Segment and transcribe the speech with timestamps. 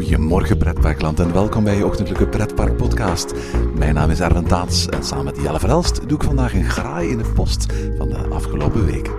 [0.00, 3.34] Goedemorgen pretparkland en welkom bij je ochtendelijke pretpark podcast.
[3.74, 7.08] Mijn naam is Erwin Taats en samen met Jelle Verelst doe ik vandaag een graai
[7.08, 9.12] in de post van de afgelopen weken.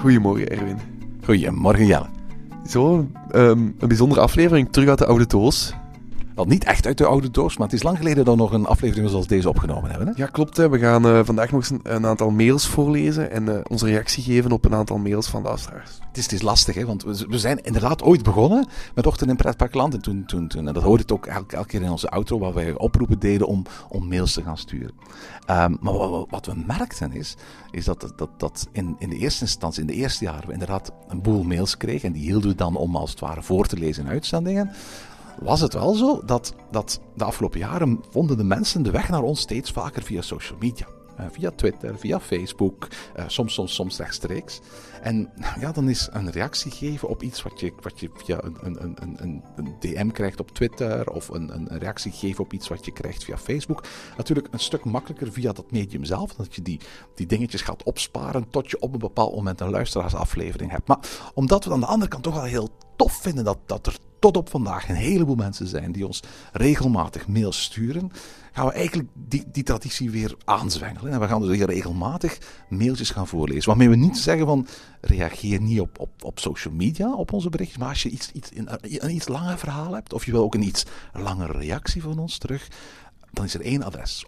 [0.00, 0.78] Goedemorgen, Erwin.
[1.24, 2.06] Goedemorgen Jelle.
[2.66, 5.74] Zo, ehm, een bijzondere aflevering terug uit de oude doos.
[6.34, 8.52] Wel niet echt uit de oude doos, maar het is lang geleden dat we nog
[8.52, 10.08] een aflevering zoals deze opgenomen hebben.
[10.08, 10.12] Hè?
[10.16, 10.56] Ja, klopt.
[10.56, 10.68] Hè.
[10.68, 14.22] We gaan eh, vandaag nog eens een, een aantal mails voorlezen en eh, onze reactie
[14.22, 15.90] geven op een aantal mails van luisteraars.
[16.08, 19.30] Het is, het is lastig, hè, want we, we zijn inderdaad ooit begonnen met Ochtend
[19.30, 19.94] in Pretparkland.
[19.94, 22.38] En toen, toen, toen, en dat hoorde ik ook elke, elke keer in onze outro,
[22.38, 24.92] waar wij oproepen deden om, om mails te gaan sturen.
[25.46, 27.36] Ehm, maar wat, wat we merkten is,
[27.70, 30.92] is dat, dat, dat in, in de eerste instantie, in de eerste jaren, we inderdaad
[31.08, 32.08] een boel mails kregen.
[32.08, 34.70] En die hielden we dan om als het ware voor te lezen in uitzendingen
[35.40, 39.22] was het wel zo dat, dat de afgelopen jaren vonden de mensen de weg naar
[39.22, 40.86] ons steeds vaker via social media.
[41.20, 44.60] Uh, via Twitter, via Facebook, uh, soms, soms, soms rechtstreeks.
[45.02, 48.56] En ja, dan is een reactie geven op iets wat je, wat je via een,
[48.60, 52.84] een, een, een DM krijgt op Twitter, of een, een reactie geven op iets wat
[52.84, 53.84] je krijgt via Facebook,
[54.16, 56.34] natuurlijk een stuk makkelijker via dat medium zelf.
[56.34, 56.80] Dat je die,
[57.14, 60.88] die dingetjes gaat opsparen tot je op een bepaald moment een luisteraarsaflevering hebt.
[60.88, 60.98] Maar
[61.34, 64.36] omdat we aan de andere kant toch wel heel tof vinden dat, dat er tot
[64.36, 66.22] op vandaag een heleboel mensen zijn die ons
[66.52, 68.10] regelmatig mails sturen,
[68.52, 71.12] gaan we eigenlijk die, die traditie weer aanzwengelen.
[71.12, 73.68] En we gaan dus hier regelmatig mailtjes gaan voorlezen.
[73.68, 74.66] Waarmee we niet zeggen van
[75.00, 77.78] reageer niet op, op, op social media op onze berichtjes.
[77.78, 80.54] Maar als je iets, iets, een, een iets langer verhaal hebt, of je wil ook
[80.54, 82.68] een iets langere reactie van ons terug,
[83.30, 84.24] dan is er één adres: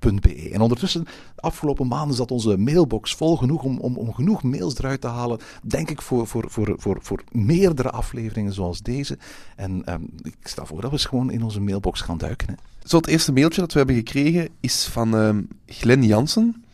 [0.00, 4.78] En ondertussen, de afgelopen maanden zat onze mailbox vol genoeg om, om, om genoeg mails
[4.78, 5.38] eruit te halen.
[5.62, 9.18] Denk ik voor, voor, voor, voor, voor meerdere afleveringen zoals deze.
[9.56, 12.48] En um, ik sta voor dat we eens gewoon in onze mailbox gaan duiken.
[12.48, 12.54] Hè.
[12.84, 16.64] Zo, het eerste mailtje dat we hebben gekregen is van um, Glenn Jansen.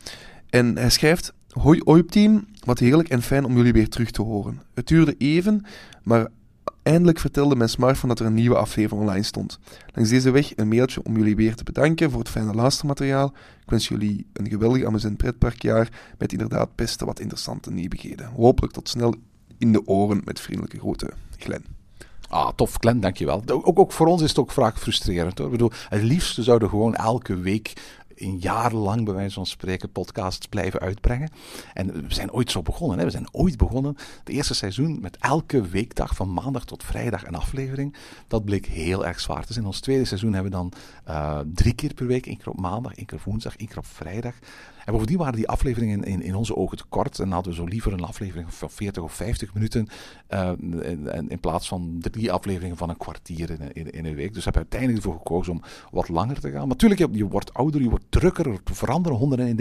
[0.49, 4.61] En hij schrijft: Hoi OIP-team, wat heerlijk en fijn om jullie weer terug te horen.
[4.73, 5.65] Het duurde even,
[6.03, 6.27] maar
[6.87, 9.59] Eindelijk vertelde mijn smartphone dat er een nieuwe aflevering online stond.
[9.93, 13.33] Langs deze weg een mailtje om jullie weer te bedanken voor het fijne luistermateriaal.
[13.61, 18.27] Ik wens jullie een geweldig amusant pretparkjaar met inderdaad best wat interessante nieuwigheden.
[18.27, 19.13] Hopelijk tot snel
[19.57, 21.09] in de oren met vriendelijke groeten.
[21.37, 21.65] Glen.
[22.29, 23.43] Ah, tof, Glenn, dankjewel.
[23.45, 25.37] Ook, ook voor ons is het ook vaak frustrerend.
[25.37, 25.47] Hoor.
[25.47, 27.73] Ik bedoel, het liefste zouden gewoon elke week
[28.17, 31.29] een jaar lang, bij wijze van spreken, podcasts blijven uitbrengen.
[31.73, 32.97] En we zijn ooit zo begonnen.
[32.97, 33.03] Hè?
[33.05, 37.35] We zijn ooit begonnen, het eerste seizoen, met elke weekdag van maandag tot vrijdag een
[37.35, 37.95] aflevering.
[38.27, 39.45] Dat bleek heel erg zwaar.
[39.47, 40.73] Dus in ons tweede seizoen hebben we dan
[41.07, 43.77] uh, drie keer per week, één keer op maandag, één keer op woensdag, één keer
[43.77, 44.33] op vrijdag.
[44.87, 47.19] En bovendien waren die afleveringen in, in onze ogen te kort.
[47.19, 49.87] En hadden we zo liever een aflevering van 40 of 50 minuten.
[50.29, 54.33] Uh, in, in, plaats van drie afleveringen van een kwartier in, in, in, een week.
[54.33, 55.61] Dus hebben we uiteindelijk ervoor gekozen om
[55.91, 56.59] wat langer te gaan.
[56.59, 58.47] Maar natuurlijk, je, je wordt ouder, je wordt drukker.
[58.47, 59.55] Er veranderen honderden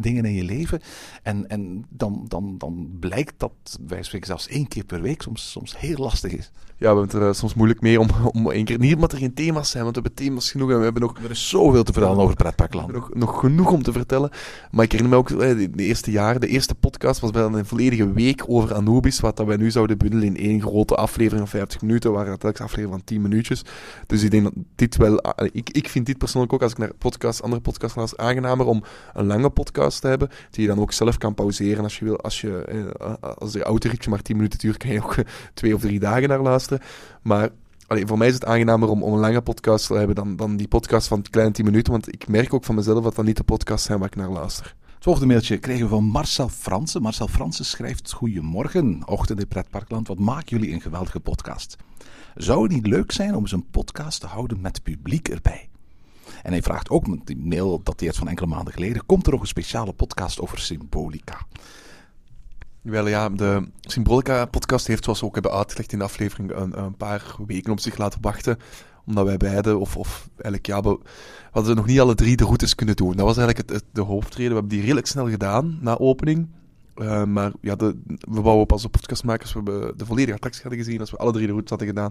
[0.00, 0.80] dingen in je leven.
[1.22, 3.52] En, en dan, dan, dan blijkt dat
[3.86, 6.50] wij spreken zelfs één keer per week soms, soms heel lastig is.
[6.80, 8.78] Ja, we hebben het er soms moeilijk mee om, om één keer.
[8.78, 10.70] Niet omdat er geen thema's zijn, want we hebben thema's genoeg.
[10.70, 11.18] En we hebben nog.
[11.18, 12.92] Er is zoveel te vertellen over pretparkland.
[12.92, 14.30] Nog, nog genoeg om te vertellen.
[14.70, 17.66] Maar ik herinner me ook de, de eerste jaren, de eerste podcast was bijna een
[17.66, 21.58] volledige week over Anubis, wat dat wij nu zouden bundelen in één grote aflevering van
[21.58, 23.64] 50 minuten, waar het telkens aflevering van 10 minuutjes.
[24.06, 25.20] Dus ik denk dat dit wel,
[25.52, 28.82] ik, ik vind dit persoonlijk ook, als ik naar podcast, andere podcasts luister, aangenamer om
[29.12, 32.20] een lange podcast te hebben, die je dan ook zelf kan pauzeren als je wil.
[32.20, 35.14] Als, je, eh, als de autoritje maar 10 minuten duurt, kan je ook
[35.54, 36.82] twee of drie dagen naar luisteren.
[37.22, 37.48] Maar
[37.98, 40.68] Voor mij is het aangenamer om, om een lange podcast te hebben dan, dan die
[40.68, 41.92] podcast van kleine 10 minuten.
[41.92, 44.30] Want ik merk ook van mezelf dat dat niet de podcast zijn waar ik naar
[44.30, 44.74] luister.
[44.94, 47.02] Het volgende mailtje kregen we van Marcel Fransen.
[47.02, 50.08] Marcel Fransen schrijft: Goedemorgen, ochtend in Pretparkland.
[50.08, 51.76] Wat maken jullie een geweldige podcast?
[52.34, 55.68] Zou het niet leuk zijn om eens een podcast te houden met publiek erbij?
[56.42, 59.46] En hij vraagt ook, die mail dateert van enkele maanden geleden: Komt er nog een
[59.46, 61.46] speciale podcast over symbolica?
[62.82, 66.96] Wel ja, de Symbolica-podcast heeft, zoals we ook hebben uitgelegd in de aflevering, een, een,
[66.96, 68.58] paar weken op zich laten wachten.
[69.06, 70.98] Omdat wij beiden, of, of eigenlijk ja, we,
[71.50, 73.16] hadden nog niet alle drie de routes kunnen doen.
[73.16, 74.48] Dat was eigenlijk het, het, de hoofdreden.
[74.48, 76.48] We hebben die redelijk snel gedaan na opening.
[77.00, 80.84] Eh, maar ja, de, we wouden pas de podcastmakers, we hebben de volledige attractie hadden
[80.84, 82.10] gezien als we alle drie de routes hadden gedaan.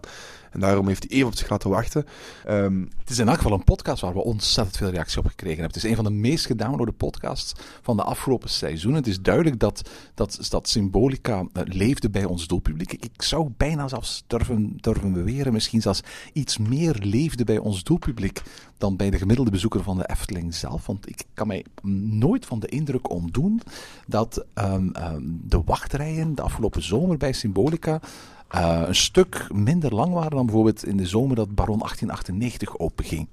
[0.51, 2.05] En daarom heeft hij even op zich laten wachten.
[2.45, 5.59] Ehm, Het is in elk geval een podcast waar we ontzettend veel reactie op gekregen
[5.59, 5.73] hebben.
[5.73, 8.99] Het is een van de meest gedownloade podcasts van de afgelopen seizoenen.
[8.99, 12.93] Het is duidelijk dat, dat, dat Symbolica eh, leefde bij ons doelpubliek.
[12.93, 16.01] Ik zou bijna zelfs durven, durven beweren, misschien zelfs
[16.33, 18.41] iets meer leefde bij ons doelpubliek
[18.77, 20.85] dan bij de gemiddelde bezoeker van de Efteling zelf.
[20.85, 21.65] Want ik kan mij
[22.09, 23.61] nooit van de indruk ontdoen
[24.07, 24.45] dat
[24.79, 27.99] ehm, ehm, de wachtrijen de afgelopen zomer bij Symbolica
[28.47, 33.27] eh, een stuk minder lang waren dan bijvoorbeeld in de zomer dat Baron 1898 openging.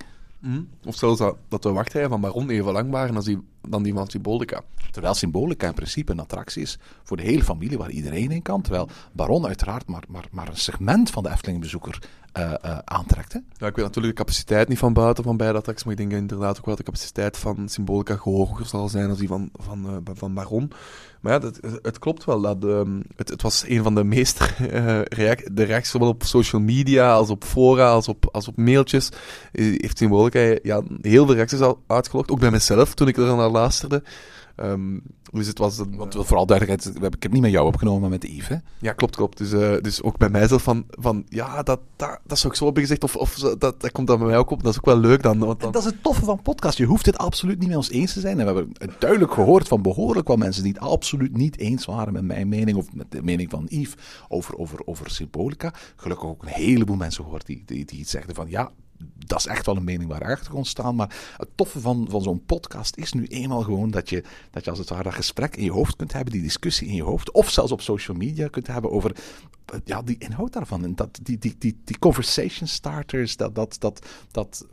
[0.84, 3.94] Of zelfs dat, dat de wachtrijen van Baron even lang waren als die, dan die
[3.94, 4.62] van Symbolica.
[4.90, 8.62] Terwijl Symbolica in principe een attractie is voor de hele familie waar iedereen in kan.
[8.62, 11.98] Terwijl Baron uiteraard maar, maar, maar een segment van de Efteling-bezoeker
[12.36, 13.32] eh, aantrekt.
[13.32, 13.38] Hè?
[13.38, 16.12] Ja, ik weet natuurlijk de capaciteit niet van buiten van beide attracties, maar ik denk
[16.12, 19.86] inderdaad ook wel dat de capaciteit van Symbolica hoger zal zijn dan die van, van,
[19.86, 20.72] eh, van Baron.
[21.20, 22.40] Maar ja, dat, het klopt wel.
[22.40, 24.40] Dat, ehm, het, het was een van de meest
[24.70, 28.56] eh, reac de reacties, zowel op social media als op fora, als op, als op
[28.56, 29.08] mailtjes.
[29.52, 32.30] heeft Symbolica ja, heel veel reacties al uitgelogd.
[32.30, 34.02] Ook bij mezelf, toen ik er naar luisterde.
[34.56, 34.98] Ehm,
[35.32, 38.00] dus het was een, Want vooral duidelijkheid, we hebben- ik heb niet met jou opgenomen,
[38.00, 38.48] maar met Yves.
[38.48, 38.56] Hè?
[38.80, 39.38] Ja, klopt, klopt.
[39.38, 42.64] Dus, eh, dus ook bij mijzelf van, van ja, dat, dat, dat zou ik zo
[42.64, 43.04] hebben gezegd.
[43.04, 44.62] Of, of dat, dat komt dan bij mij ook op.
[44.62, 45.38] Dat is ook wel leuk dan.
[45.38, 46.78] Want dan dat is het toffe van podcast.
[46.78, 48.40] Je hoeft het absoluut niet met ons eens te zijn.
[48.40, 51.84] En we hebben het duidelijk gehoord van behoorlijk wat mensen die het absoluut niet eens
[51.84, 53.94] waren met mijn mening of met de mening van Yves
[54.28, 55.72] over, over, over symbolica.
[55.96, 58.70] Gelukkig ook een heleboel mensen gehoord die, die, die iets zeggen van ja,
[59.26, 60.94] dat is echt wel een mening waar achter kon staan.
[60.94, 64.70] Maar het toffe van, van zo'n podcast is nu eenmaal gewoon dat je, dat je
[64.70, 67.30] als het ware dat gesprek in je hoofd kunt hebben, die discussie in je hoofd.
[67.30, 69.16] Of zelfs op social media kunt hebben over
[69.66, 70.84] eh, ja, die inhoud daarvan.
[70.84, 74.66] En dat, die, die, die, die conversation starters, dat, dat, dat, dat,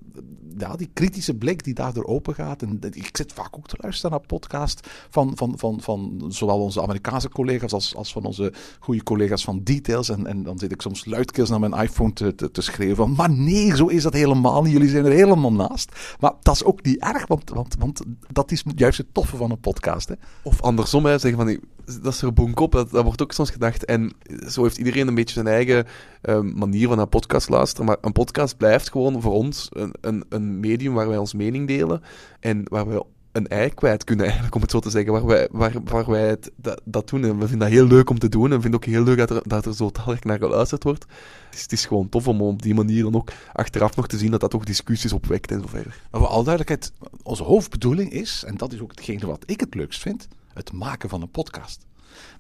[0.58, 2.62] ja, die kritische blik die daardoor open gaat.
[2.62, 6.82] En ik zit vaak ook te luisteren naar podcast van, van, van, van zowel onze
[6.82, 10.10] Amerikaanse collega's als, als van onze goede collega's van Details.
[10.10, 13.14] En, en dan zit ik soms luidkeels naar mijn iPhone te, te, te schreeuwen van,
[13.14, 14.68] maar nee, zo is dat helemaal.
[14.68, 16.16] Jullie zijn er helemaal naast.
[16.20, 18.02] Maar dat is ook niet erg, want, want, want
[18.32, 20.08] dat is juist het toffe van een podcast.
[20.08, 20.16] Hè?
[20.44, 21.60] Of andersom, hè, zeggen van,
[22.02, 23.86] dat is er boenkop, dat, dat wordt ook soms gedacht.
[23.86, 24.14] En
[24.50, 25.86] zo heeft iedereen een beetje zijn eigen
[26.22, 27.86] eh, manier van naar podcast luisteren.
[27.86, 31.68] Maar een podcast blijft gewoon voor ons een, een, een medium waar wij ons mening
[31.68, 32.02] delen.
[32.40, 33.02] En waar wij
[33.34, 35.12] een ei kwijt kunnen, eigenlijk, om het zo te zeggen.
[35.12, 37.24] Waar wij, waar, waar wij het, dat, dat doen.
[37.24, 38.50] En we vinden dat heel leuk om te doen.
[38.50, 41.06] En we vinden ook heel leuk dat er, dat er zo talrijk naar geluisterd wordt.
[41.54, 44.32] Is, het is gewoon tof om op die manier dan ook achteraf nog te zien
[44.32, 46.02] dat dat toch discussies opwekt en zo verder.
[46.12, 46.92] Maar voor alle duidelijkheid,
[47.24, 51.10] onze hoofdbedoeling is, en dat is ook hetgene wat ik het leukst vind, het maken
[51.10, 51.86] van een podcast.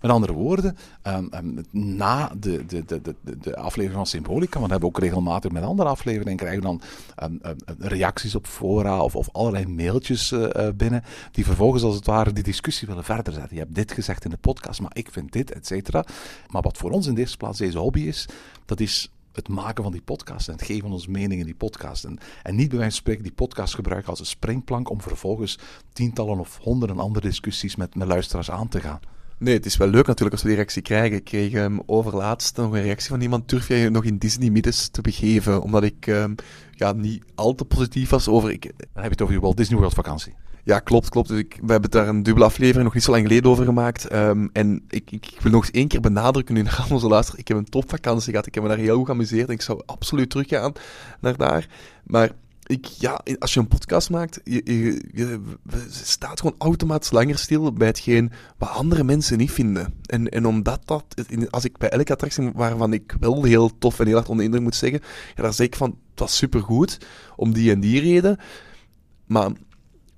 [0.02, 4.66] Met andere woorden, ehm, ehm, na de, de, de, de, de aflevering van Symbolica, want
[4.66, 6.82] we hebben ook regelmatig met andere afleveringen, krijgen dan
[7.16, 7.36] ehm,
[7.78, 12.34] reacties op fora of, of allerlei mailtjes eh, eh, binnen, die vervolgens als het ware
[12.34, 13.56] die discussie willen verder zetten.
[13.56, 16.06] Je hebt dit gezegd in de podcast, maar ik vind dit, et cetera.
[16.50, 18.28] Maar wat voor ons in de eerste plaats deze hobby is,
[18.66, 21.56] dat is het maken van die podcast en het geven van onze mening in die
[21.56, 22.04] podcast.
[22.04, 25.60] En, en niet bij wijze van spreken die podcast gebruiken als een springplank om vervolgens
[25.94, 29.00] tientallen of honderden andere discussies met, met luisteraars aan te gaan.
[29.44, 31.18] Nee, het is wel leuk natuurlijk als we die reactie krijgen.
[31.18, 33.50] Ik kreeg um, overlaatst nog een reactie van iemand.
[33.50, 35.62] Durf jij je nog in Disney middes te begeven?
[35.62, 36.36] Omdat ik um,
[36.72, 38.52] ja, niet al te positief was over...
[38.52, 38.62] Ik...
[38.62, 40.34] Dan heb je het over je Walt Disney World vakantie.
[40.64, 41.28] Ja, klopt, klopt.
[41.28, 44.14] Dus ik, we hebben daar een dubbele aflevering nog niet zo lang geleden over gemaakt.
[44.14, 47.40] Um, en ik, ik, ik, wil nog eens één keer benadrukken nu naar onze luisteren.
[47.40, 48.48] Ik heb een topvakantie gehad.
[48.48, 49.48] Ik heb me daar heel goed geamuseerd.
[49.48, 50.74] En ik zou absoluut teruggaan
[51.20, 51.68] naar daar.
[52.04, 52.32] Maar
[52.66, 55.42] ik, ja, als je een podcast maakt, je, je, je,
[55.90, 59.94] staat gewoon automatisch langer stil bij hetgeen wat andere mensen niet vinden.
[60.06, 61.06] En, en omdat dat,
[61.50, 64.64] als ik bij elke attractie waarvan ik wel heel tof en heel hard onder indruk
[64.64, 65.02] moet zeggen,
[65.36, 66.98] ja, daar zeg ik van, het was supergoed,
[67.36, 68.38] om die en die reden.
[69.26, 69.52] Maar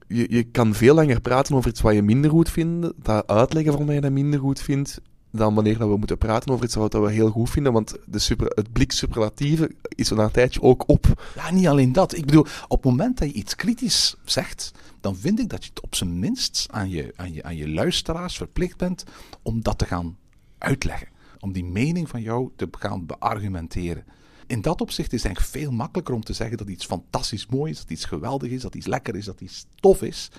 [0.07, 3.71] je, je kan veel langer praten over iets wat je minder goed vindt, dat uitleggen
[3.71, 5.01] waarom je dat minder goed vindt,
[5.35, 7.73] dan wanneer we moeten praten over iets wat we heel goed vinden.
[7.73, 11.23] Want de super, het blik superlatieve is na een tijdje ook op.
[11.35, 12.17] Ja, niet alleen dat.
[12.17, 15.69] Ik bedoel, op het moment dat je iets kritisch zegt, dan vind ik dat je
[15.69, 19.03] het op zijn minst aan je, aan je, aan je luisteraars verplicht bent
[19.41, 20.17] om dat te gaan
[20.57, 21.07] uitleggen.
[21.39, 24.05] Om die mening van jou te gaan beargumenteren.
[24.47, 27.71] In dat opzicht is het eigenlijk veel makkelijker om te zeggen dat iets fantastisch mooi
[27.71, 30.29] is, dat iets geweldig is, dat iets lekker is, dat iets tof is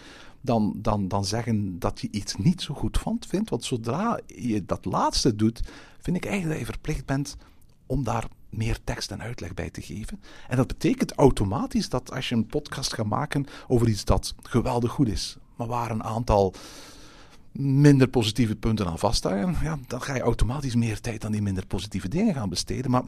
[0.40, 3.50] dan, dan, dan zeggen dat je iets niet zo goed vond, vindt.
[3.50, 5.61] Want zodra je dat laatste doet,
[6.00, 7.37] vind ik eigenlijk dat je verplicht bent
[7.87, 10.21] om daar meer tekst en uitleg bij te geven.
[10.49, 14.90] En dat betekent automatisch dat als je een podcast gaat maken over iets dat geweldig
[14.93, 16.55] goed is, maar waar een aantal
[17.59, 21.66] minder positieve punten aan vasthangen, ja, dan ga je automatisch meer tijd aan die minder
[21.66, 22.90] positieve dingen gaan besteden.
[22.90, 23.02] Maar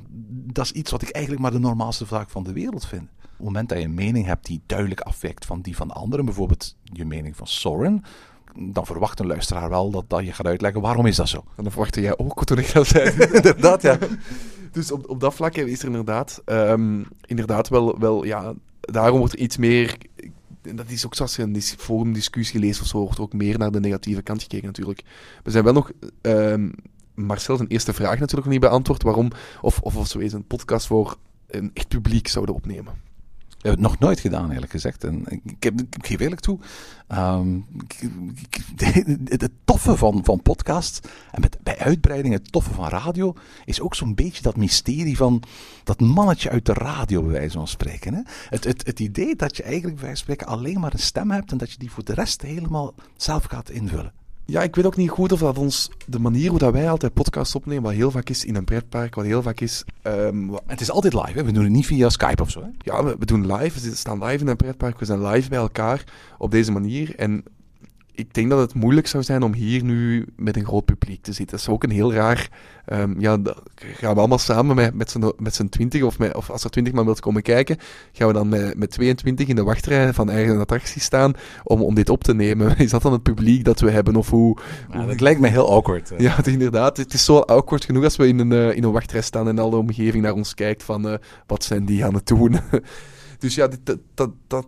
[0.53, 3.03] dat is iets wat ik eigenlijk maar de normaalste zaak van de wereld vind.
[3.03, 6.25] Op het moment dat je een mening hebt die duidelijk afwijkt van die van anderen,
[6.25, 8.05] bijvoorbeeld je mening van Soren,
[8.55, 11.45] dan verwacht een luisteraar wel dat, dat je gaat uitleggen waarom is dat zo.
[11.57, 13.11] En dat verwachtte jij ook toen ik dat zei.
[13.33, 13.99] inderdaad, ja.
[14.73, 19.33] Dus op, op dat vlak is er inderdaad, ehm, inderdaad wel, wel, ja, daarom wordt
[19.33, 19.97] er iets meer...
[20.63, 23.33] en Dat is ook zoals je een dis- forumdiscussie leest of zo, wordt er ook
[23.33, 25.03] meer naar de negatieve kant gekeken natuurlijk.
[25.43, 25.91] We zijn wel nog...
[26.21, 26.69] ehm
[27.27, 29.03] Marcel zijn eerste vraag natuurlijk nog niet beantwoord.
[29.03, 31.17] Waarom, of, of, of eens een podcast voor
[31.49, 33.07] een echt publiek zouden opnemen.
[33.49, 35.05] We hebben het nog nooit gedaan, eerlijk gezegd.
[35.05, 36.59] En ik, heb, ik geef eerlijk toe,
[37.79, 38.01] ik-
[38.79, 43.35] ik- het toffe van, van podcast, en met, bij uitbreiding het toffe van radio,
[43.65, 45.43] is ook zo'n beetje dat mysterie van
[45.85, 48.15] dat mannetje uit de radio, bij wijze van spreken.
[48.15, 48.21] Hè?
[48.49, 51.31] Het, het, het idee dat je eigenlijk bij wijze van spreken alleen maar een stem
[51.31, 54.13] hebt en dat je die voor de rest helemaal zelf gaat invullen.
[54.51, 57.13] Ja, ik weet ook niet goed of dat ons de manier hoe dat wij altijd
[57.15, 59.85] podcasts opnemen, wat heel vaak is in een pretpark, wat heel vaak is.
[60.03, 61.45] ehm, Het is altijd live, hè?
[61.45, 62.61] we doen het niet via Skype of zo.
[62.61, 62.69] Hè?
[62.79, 65.59] ja, we, we doen live, we staan live in een pretpark, we zijn live bij
[65.59, 66.05] elkaar
[66.39, 67.15] op deze manier.
[67.17, 67.45] En
[68.19, 71.33] ik denk dat het moeilijk zou zijn om hier nu met een groot publiek te
[71.33, 71.57] zitten.
[71.57, 72.49] Dat is ook een heel raar.
[72.85, 73.39] ehm, ja,
[73.81, 76.71] gaan we allemaal samen met, met z'n met z'n twintig, of, met, of als er
[76.71, 77.77] twintig man wilt komen kijken,
[78.13, 81.33] gaan we dan met, met 22 in de wachtrij van eigen attractie staan
[81.65, 82.77] om, om dit op te nemen.
[82.79, 84.59] Is dat dan het publiek dat we hebben, of hoe?
[85.07, 86.09] Dat lijkt me heel awkward.
[86.09, 86.17] hè.
[86.19, 86.97] Ja, het inderdaad.
[86.97, 89.59] Het is zo awkward genoeg als we in een, eh, in een wachtrij staan en
[89.59, 91.15] al de omgeving naar ons kijkt van eh,
[91.47, 92.61] wat zijn die aan het doen.
[93.39, 94.67] dus ja, dit, dat, dat, dat,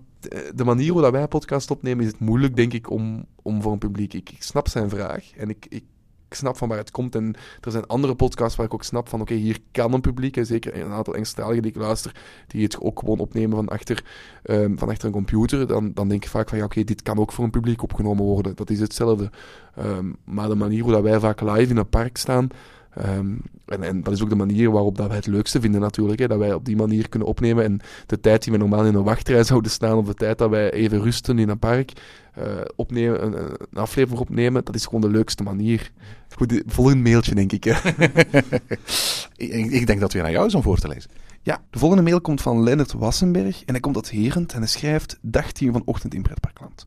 [0.55, 3.73] de manier hoe dat wij podcast opnemen is het moeilijk, denk ik, om, om voor
[3.73, 4.15] een publiek.
[4.15, 5.85] Ik, snap zijn vraag en ik, ik,
[6.29, 7.15] ik snap van waar het komt.
[7.15, 10.37] En er zijn andere podcasts waar ik ook snap van, oké, hier kan een publiek,
[10.37, 12.15] en zeker een aantal Engelstaligen die ik luister,
[12.47, 14.05] die het ook gewoon opnemen van achter,
[14.43, 15.67] ehm, van achter een computer.
[15.67, 18.25] Dan, dan denk ik vaak van, ja, oké, dit kan ook voor een publiek opgenomen
[18.25, 18.57] worden.
[18.57, 19.31] Dat is hetzelfde.
[19.75, 22.49] Ehm, maar de manier hoe dat wij vaak live in een park staan,
[22.95, 23.35] ehm,
[23.67, 26.29] en, en dat is ook de manier waarop dat wij het leukste vinden natuurlijk, hè,
[26.29, 27.65] dat wij op die manier kunnen opnemen.
[27.65, 30.51] En de tijd die we normaal in een wachtrij zouden staan, of de tijd dat
[30.51, 31.93] wij even rusten in een park,
[32.35, 32.45] eh,
[32.77, 33.35] opnemen, een,
[33.71, 35.93] een aflevering opnemen, dat is gewoon de leukste manier.
[36.35, 37.65] Goed, de- volgende mailtje, denk ik.
[37.65, 37.73] Hè.
[39.37, 41.11] ik, ik denk dat weer aan jou is om voor te lezen.
[41.43, 44.69] Ja, de volgende mail komt van Lennart Wassenberg en hij komt uit Herent en hij
[44.69, 46.87] schrijft Dag 10 vanochtend in Pretparkland.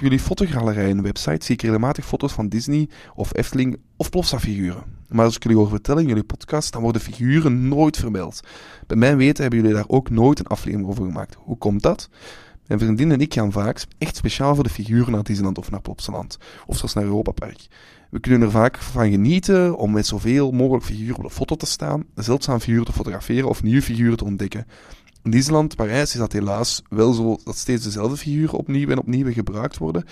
[0.00, 4.84] Jullie fotogalerijen website zie ik regelmatig foto's van Disney of Efteling of Plopsa-figuren.
[5.08, 8.40] Maar als ik jullie hoor vertellen in jullie podcast, dan worden figuren nooit vermeld.
[8.86, 11.36] Bij mijn weten hebben jullie daar ook nooit een aflevering over gemaakt.
[11.38, 12.08] Hoe komt dat?
[12.66, 15.80] Mijn vriendin en ik gaan vaak echt speciaal voor de figuren naar Disneyland of naar
[15.80, 16.38] Plopsaland.
[16.66, 17.66] Of zelfs naar Europa Park.
[18.10, 21.66] We kunnen er vaak van genieten om met zoveel mogelijk figuren op de foto te
[21.66, 24.66] staan, zeldzaam figuren te fotograferen of nieuwe figuren te ontdekken.
[25.22, 29.32] In Disneyland, Parijs, is dat helaas wel zo dat steeds dezelfde figuren opnieuw en opnieuw
[29.32, 30.04] gebruikt worden.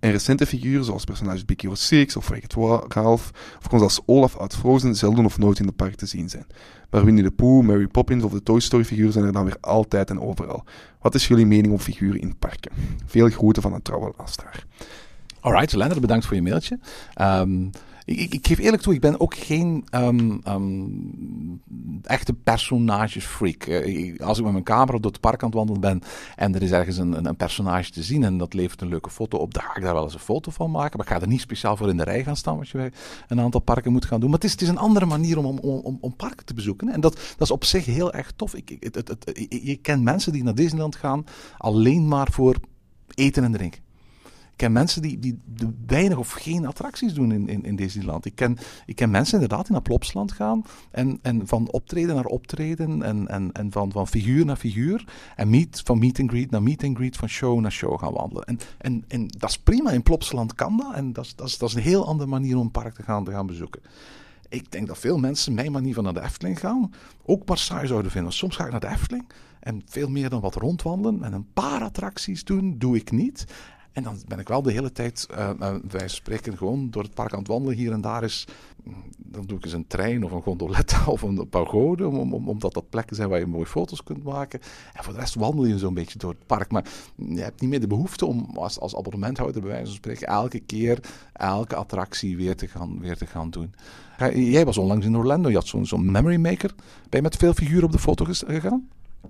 [0.00, 2.54] En recente figuren, zoals personages Hero 6 of Wreck-It
[2.88, 3.30] Ralph,
[3.70, 6.46] of zelfs Olaf uit Frozen, zelden of nooit in het park te zien zijn.
[6.90, 9.56] Maar Winnie the Pooh, Mary Poppins of de Toy Story figuren zijn er dan weer
[9.60, 10.64] altijd en overal.
[11.00, 12.72] Wat is jullie mening op figuren in parken?
[13.06, 14.66] Veel groeten van een trouwe luisteraar.
[15.40, 16.78] Alright, Lennart, bedankt voor je mailtje.
[17.14, 17.68] Ehm,
[18.06, 20.84] ik, ik, geef eerlijk toe, ik ben ook geen ehm, ehm,
[22.02, 23.62] echte personagesfreak.
[23.62, 26.02] Eh, Als ik met mijn camera door het park aan het wandelen ben
[26.36, 29.10] en er is ergens een, een, een personage te zien en dat levert een leuke
[29.10, 30.98] foto op, dan ga ik daar wel eens een foto van maken.
[30.98, 32.92] Maar ik ga er niet speciaal voor in de rij gaan staan, wat je
[33.28, 34.30] een aantal parken moet gaan doen.
[34.30, 36.88] Maar het is, het is een andere manier om, om, om, om parken te bezoeken.
[36.88, 38.54] En dat, dat is op zich heel erg tof.
[38.54, 41.24] Ik, het, het, je kent mensen die naar Disneyland gaan
[41.58, 42.56] alleen maar voor
[43.14, 43.85] eten en drinken.
[44.56, 45.38] Ik ken mensen die, die
[45.86, 48.24] weinig of geen attracties doen in, in, in Disneyland.
[48.24, 52.24] Ik ken, ik ken mensen inderdaad die naar Plopsland gaan en, en van optreden naar
[52.24, 55.04] optreden en, en, en van, van figuur naar figuur.
[55.36, 58.12] En meet, van meet and greet naar meet and greet, van show naar show gaan
[58.12, 58.44] wandelen.
[58.44, 60.94] En, en, en dat is prima, in Plopsland kan dat.
[60.94, 63.02] En dat is, dat, is, dat is een heel andere manier om een park te
[63.02, 63.82] gaan, te gaan bezoeken.
[64.48, 66.92] Ik denk dat veel mensen mijn manier van naar de Efteling gaan
[67.24, 68.32] ook maar zouden vinden.
[68.32, 69.24] Soms ga ik naar de Efteling
[69.60, 73.46] en veel meer dan wat rondwandelen en een paar attracties doen, doe ik niet.
[73.96, 77.14] En dan ben ik wel de hele tijd, eh eh, wij spreken gewoon door het
[77.14, 77.76] park aan het wandelen.
[77.76, 78.46] Hier en daar is,
[78.84, 82.08] mm, dan doe ik eens een trein of een gondoletta of een pagode.
[82.08, 84.60] Om, om, omdat dat plekken zijn waar je mooie foto's kunt maken.
[84.92, 86.70] En voor de rest wandel je zo'n beetje door het park.
[86.70, 86.84] Maar
[87.16, 90.60] je hebt niet meer de behoefte om als, als abonnementhouder bij wijze van spreken elke
[90.60, 91.00] keer
[91.32, 93.74] elke attractie weer te gaan, weer te gaan doen.
[94.34, 96.74] Jij was onlangs in Orlando, je had zo'n memory maker.
[96.76, 98.88] Ben je met veel figuren op de foto gegaan?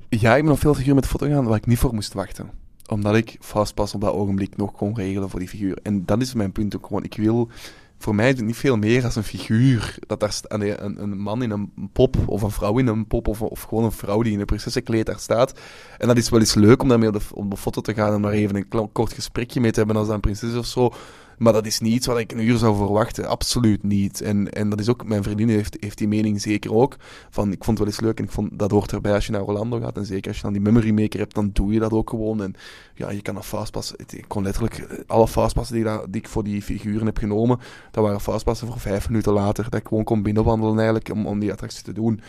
[0.09, 2.13] Ja, ik ben op veel figuren met de foto gegaan waar ik niet voor moest
[2.13, 2.66] wachten.
[2.87, 5.79] Omdat ik vastpas op dat ogenblik nog kon regelen voor die figuur.
[5.83, 7.05] En dat is mijn punt ook gewoon.
[7.05, 7.49] Ik wil...
[7.99, 9.99] Voor mij is het niet veel meer als een figuur.
[10.07, 13.43] Dat daar een, een man in een pop, of een vrouw in een pop, of,
[13.43, 15.59] of gewoon een vrouw die in een prinsessenkleed daar staat.
[15.99, 18.33] En dat is wel eens leuk om daarmee op de, foto te gaan en daar
[18.33, 20.93] even een kort gesprekje mee te hebben als dat een prinses of zo.
[21.39, 23.29] Maar dat is niet wat ik een uur zou verwachten.
[23.29, 24.21] Absoluut niet.
[24.21, 26.97] En, en dat is ook, mijn vriendin heeft, heeft die mening zeker ook.
[27.31, 29.33] Van, ik vond het wel eens leuk en ik vond dat hoort erbij als je
[29.33, 29.97] naar Orlando gaat.
[29.97, 32.43] En zeker als je dan die memory maker hebt, dan doe je dat ook gewoon.
[32.43, 32.55] En
[32.95, 33.97] ja, je kan dat fastpassen.
[33.99, 37.59] Het- Ik kon letterlijk eh, alle fastpassen die, die ik voor die figuren heb genomen,
[37.91, 39.65] dat waren fastpassen voor vijf minuten later.
[39.71, 42.21] Dat ik gewoon kon binnenwandelen eigenlijk om, om die attractie te doen.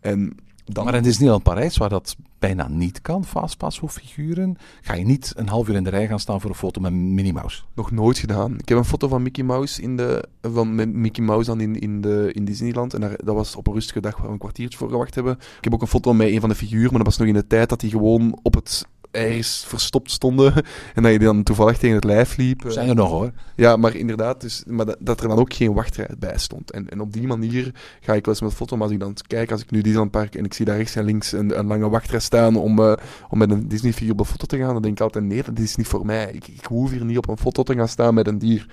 [0.00, 0.84] En dan...
[0.84, 5.32] Maar in Disneyland Parijs, waar dat bijna niet kan, fastpass voor figuren, ga je niet
[5.36, 7.62] een half uur in de rij gaan staan voor een foto met Minnie Mouse.
[7.74, 8.58] Nog nooit gedaan.
[8.58, 12.00] Ik heb een foto van Mickey Mouse in de van Mickey Mouse dan in, in,
[12.00, 12.94] de, in Disneyland.
[12.94, 15.32] En daar, dat was op een rustige dag waar we een kwartiertje voor gewacht hebben.
[15.32, 17.34] Ik heb ook een foto met een van de figuren, maar dat was nog in
[17.34, 20.54] de tijd dat die gewoon op het ergens verstopt stonden.
[20.94, 22.62] En dat je dan toevallig tegen het lijf liep.
[22.66, 23.30] Zijn er nog hoor.
[23.56, 26.70] Ja, maar inderdaad, dus, maar dat, dat er dan ook geen wachtrij bij stond.
[26.70, 29.16] En, en op die manier ga ik wel eens met foto, maar als ik dan
[29.26, 31.66] kijk, als ik nu Disneyland Park en ik zie daar rechts en links een, een
[31.66, 32.92] lange wachtrij staan om, eh,
[33.28, 35.58] om met een Disney-figuur op een foto te gaan, dan denk ik altijd, nee, dat
[35.58, 36.30] is niet voor mij.
[36.32, 38.66] Ik, ik hoef hier niet op een foto te gaan staan met een dier.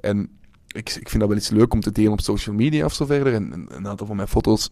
[0.00, 0.30] En
[0.66, 3.04] ik, ik vind dat wel iets leuk om te delen op social media of zo
[3.06, 3.34] verder.
[3.34, 4.70] En, en een aantal van mijn foto's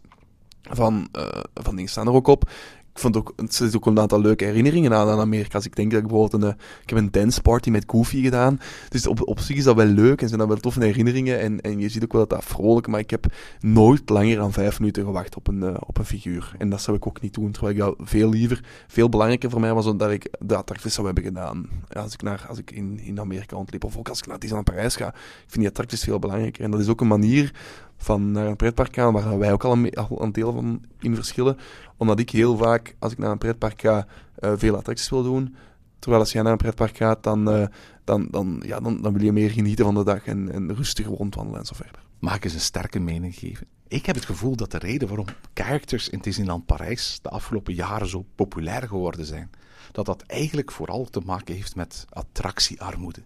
[0.63, 2.51] van, eh, van dingen staan er ook op.
[2.99, 3.35] Ik vond ook,
[3.77, 5.59] ook een aantal leuke herinneringen aan, aan Amerika.
[5.63, 8.61] Ik denk dat ik bijvoorbeeld een, eh, ik heb een dance party met Goofy gedaan.
[8.89, 11.41] Dus op, op zich is dat wel leuk en zijn dat wel toffe herinneringen.
[11.41, 13.27] En, en je ziet ook wel dat dat vrolijk, maar ik heb
[13.61, 16.55] nooit langer dan vijf minuten gewacht op een, eh, op een figuur.
[16.59, 19.61] En dat zou ik ook niet doen, terwijl ik dat veel liever, veel belangrijker voor
[19.61, 21.69] mij was dat ik de attracties zou hebben gedaan.
[21.89, 24.71] Als ik, naar, als ik in, in Amerika rondliep, of ook als ik naar Disneyland
[24.71, 25.15] Parijs ga, ik
[25.47, 26.65] vind die attracties veel belangrijker.
[26.65, 27.53] En dat is ook een manier
[27.99, 31.59] van naar een pretpark gaan, waar wij ook al een, een deel van in verschillen.
[31.97, 35.55] Omdat ik heel vaak, als ik naar een pretpark ga, eh, veel attracties wil doen.
[35.99, 37.67] Terwijl als jij naar een pretpark gaat, dan, eh,
[38.05, 41.07] dan, dan, ja, dan, dan wil je meer genieten van de dag en, en rustig
[41.07, 42.03] rondwandelen en zo verder.
[42.19, 43.67] Mag ik eens een sterke mening geven?
[43.89, 48.09] Ik heb het gevoel dat de reden waarom characters in Disneyland Parijs de afgelopen jaren
[48.09, 49.51] zo populair geworden zijn,
[49.93, 53.21] dat dat eigenlijk vooral te maken heeft met attractiearmoede.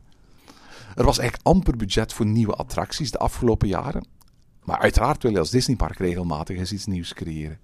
[0.94, 4.06] Er was eigenlijk amper budget voor nieuwe attracties de afgelopen jaren.
[4.64, 7.58] Maar uiteraard wil je als Disneypark regelmatig eens iets nieuws creëren.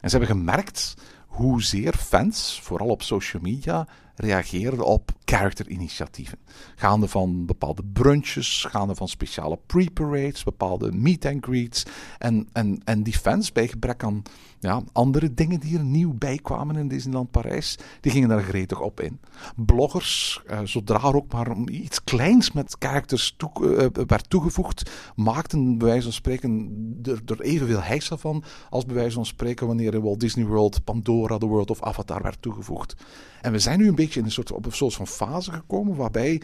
[0.00, 0.94] En ze hebben gemerkt
[1.26, 3.88] hoezeer fans, vooral op social media,
[4.18, 6.38] reageerden op character-initiatieven.
[6.76, 11.82] Gaande van bepaalde brunches, gaande van speciale pre-parades, bepaalde meet-and-greets.
[12.18, 14.22] En, en, en die fans, bij gebrek aan
[14.60, 18.80] ja, andere dingen die er nieuw bij kwamen in Disneyland Parijs, die gingen daar gretig
[18.80, 19.20] op in.
[19.56, 25.78] Bloggers, eh, zodra er ook maar iets kleins met characters toe, eh, werd toegevoegd, maakten
[25.78, 26.70] bij wijze van spreken
[27.02, 30.84] er, er evenveel heisa van als bij wijze van spreken wanneer in Walt Disney World
[30.84, 32.96] Pandora, The World of Avatar werd toegevoegd.
[33.40, 35.96] En we zijn nu een beetje in een soort, op een soort van fase gekomen
[35.96, 36.42] waarbij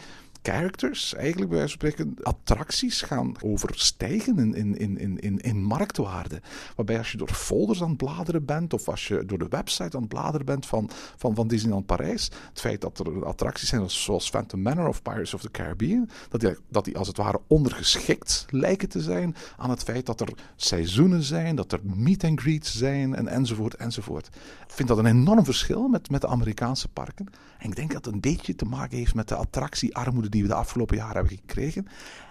[0.49, 6.41] characters eigenlijk bij wijze van spreken attracties gaan overstijgen in, in, in, in, in, marktwaarde.
[6.77, 9.97] Waarbij als je door folders aan het bladeren bent of als je door de website
[9.97, 13.91] aan het bladeren bent van, van, van Disneyland Parijs, het feit dat er attracties zijn
[13.91, 17.41] zoals Phantom Manor of Pirates of the Caribbean, dat die, dat die als het ware
[17.47, 22.41] ondergeschikt lijken te zijn aan het feit dat er seizoenen zijn, dat er meet and
[22.41, 24.27] greets zijn en enzovoort enzovoort.
[24.67, 27.27] Ik vind dat een enorm verschil met, met de Amerikaanse parken.
[27.59, 30.49] En ik denk dat het een beetje te maken heeft met de attractiearmoede die we
[30.49, 31.87] de afgelopen jaren hebben gekregen.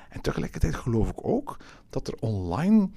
[0.09, 1.57] En tegelijkertijd geloof ik ook
[1.89, 2.89] dat er online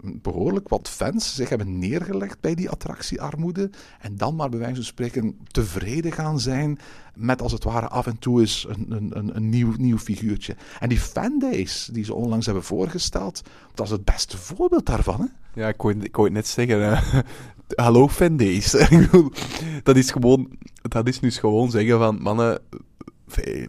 [0.00, 3.70] behoorlijk wat fans zich hebben neergelegd bij die attractiearmoede.
[4.00, 6.78] En dan maar bij wijze van spreken tevreden gaan zijn
[7.14, 10.56] met als het ware af en toe eens een, een, een, nieuw, nieuw figuurtje.
[10.80, 13.42] En die fandays die ze onlangs hebben voorgesteld,
[13.74, 15.20] dat is het beste voorbeeld daarvan.
[15.20, 15.60] Hè?
[15.60, 16.82] Ja, ik wou, ik het net zeggen.
[16.82, 17.20] eh,
[17.84, 18.70] hallo fandays.
[19.82, 20.50] Dat is gewoon,
[20.82, 22.60] dat is nu gewoon zeggen van, mannen,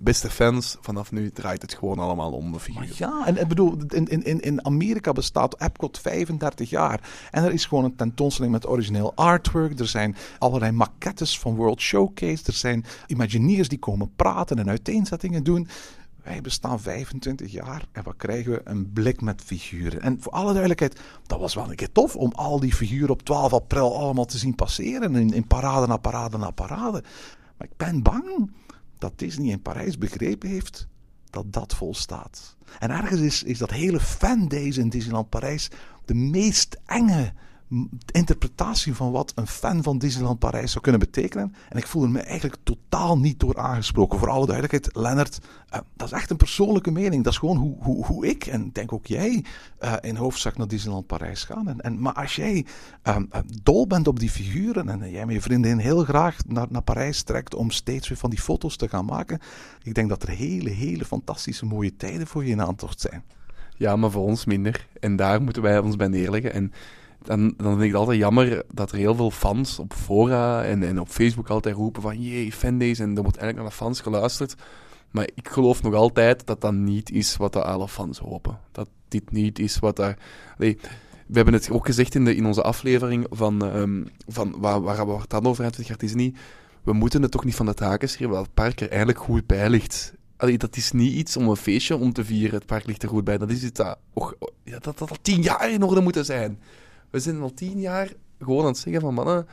[0.02, 2.93] beste fans, vanaf nu draait het gewoon allemaal om de figuur.
[2.98, 7.10] Ja, en ik bedoel, in, in, in- in Amerika bestaat Epcot 35 jaar.
[7.32, 9.80] En er is gewoon een tentoonstelling met origineel artwork.
[9.80, 12.43] Er zijn allerlei maquettes van World Showcase.
[12.45, 15.67] Er zijn Imagineers die komen praten en uiteenzettingen doen.
[16.24, 18.62] Wij bestaan 25 jaar en wat krijgen we?
[18.63, 20.02] Een blik met figuren.
[20.02, 23.22] En voor alle duidelijkheid, dat was wel een keer tof om al die figuren op
[23.22, 25.15] 12 april allemaal te zien passeren.
[25.15, 27.04] In, in parade na parade na parade.
[27.58, 28.52] Maar ik ben bang
[28.99, 30.88] dat Disney in Parijs begrepen heeft
[31.29, 32.57] dat dat volstaat.
[32.79, 35.69] En ergens is, is dat hele fandays in Disneyland Parijs
[36.05, 37.33] de meest enge
[38.12, 41.55] interpretatie van wat een fan van Disneyland Parijs zou kunnen betekenen.
[41.69, 44.19] En ik voel me eigenlijk totaal niet door aangesproken.
[44.19, 47.23] Voor alle duidelijkheid, Lennart, eh, dat is echt een persoonlijke mening.
[47.23, 49.45] Dat is gewoon hoe, hoe, hoe ik, en denk ook jij,
[49.77, 51.67] eh, in hoofdzaak naar Disneyland Parijs gaan.
[51.67, 52.65] En, en, maar als jij
[53.01, 53.17] eh,
[53.63, 57.23] dol bent op die figuren en jij met je vriendin heel graag naar, naar Parijs
[57.23, 59.39] trekt om steeds weer van die foto's te gaan maken,
[59.84, 63.23] ik denk dat er hele, hele fantastische mooie tijden voor je in aantocht zijn.
[63.79, 64.88] Ja, maar voor ons minder.
[64.99, 66.53] En daar moeten wij ons bij neerleggen.
[66.53, 66.71] En
[67.21, 70.84] dan, dan vind ik het altijd jammer dat er heel veel fans op fora en,
[70.84, 72.99] en op Facebook altijd roepen van jee, fandays.
[72.99, 74.55] En er wordt eigenlijk naar de fans geluisterd.
[75.12, 78.60] Maar ik geloof nog altijd dat dat niet is wat de alle fans hopen.
[78.71, 80.17] Dat dit niet is wat daar...
[80.58, 80.77] Allee,
[81.27, 85.08] we hebben het ook gezegd in, de, in onze aflevering van, ehm, van waar, waar
[85.08, 86.34] we het hadden over 20 jaar Disney.
[86.84, 89.47] We moeten het toch niet van de taken schrijven dat het park er eigenlijk goed
[89.47, 90.13] bij ligt.
[90.38, 92.55] Allee, dat is niet iets om een feestje om te vieren.
[92.55, 93.38] Het park ligt er goed bij.
[93.38, 93.97] Dat is iets dat,
[94.63, 96.60] ja, dat, dat al tien jaar in orde moeten zijn.
[97.10, 99.48] We zijn al tien jaar gewoon aan het zeggen van mannen,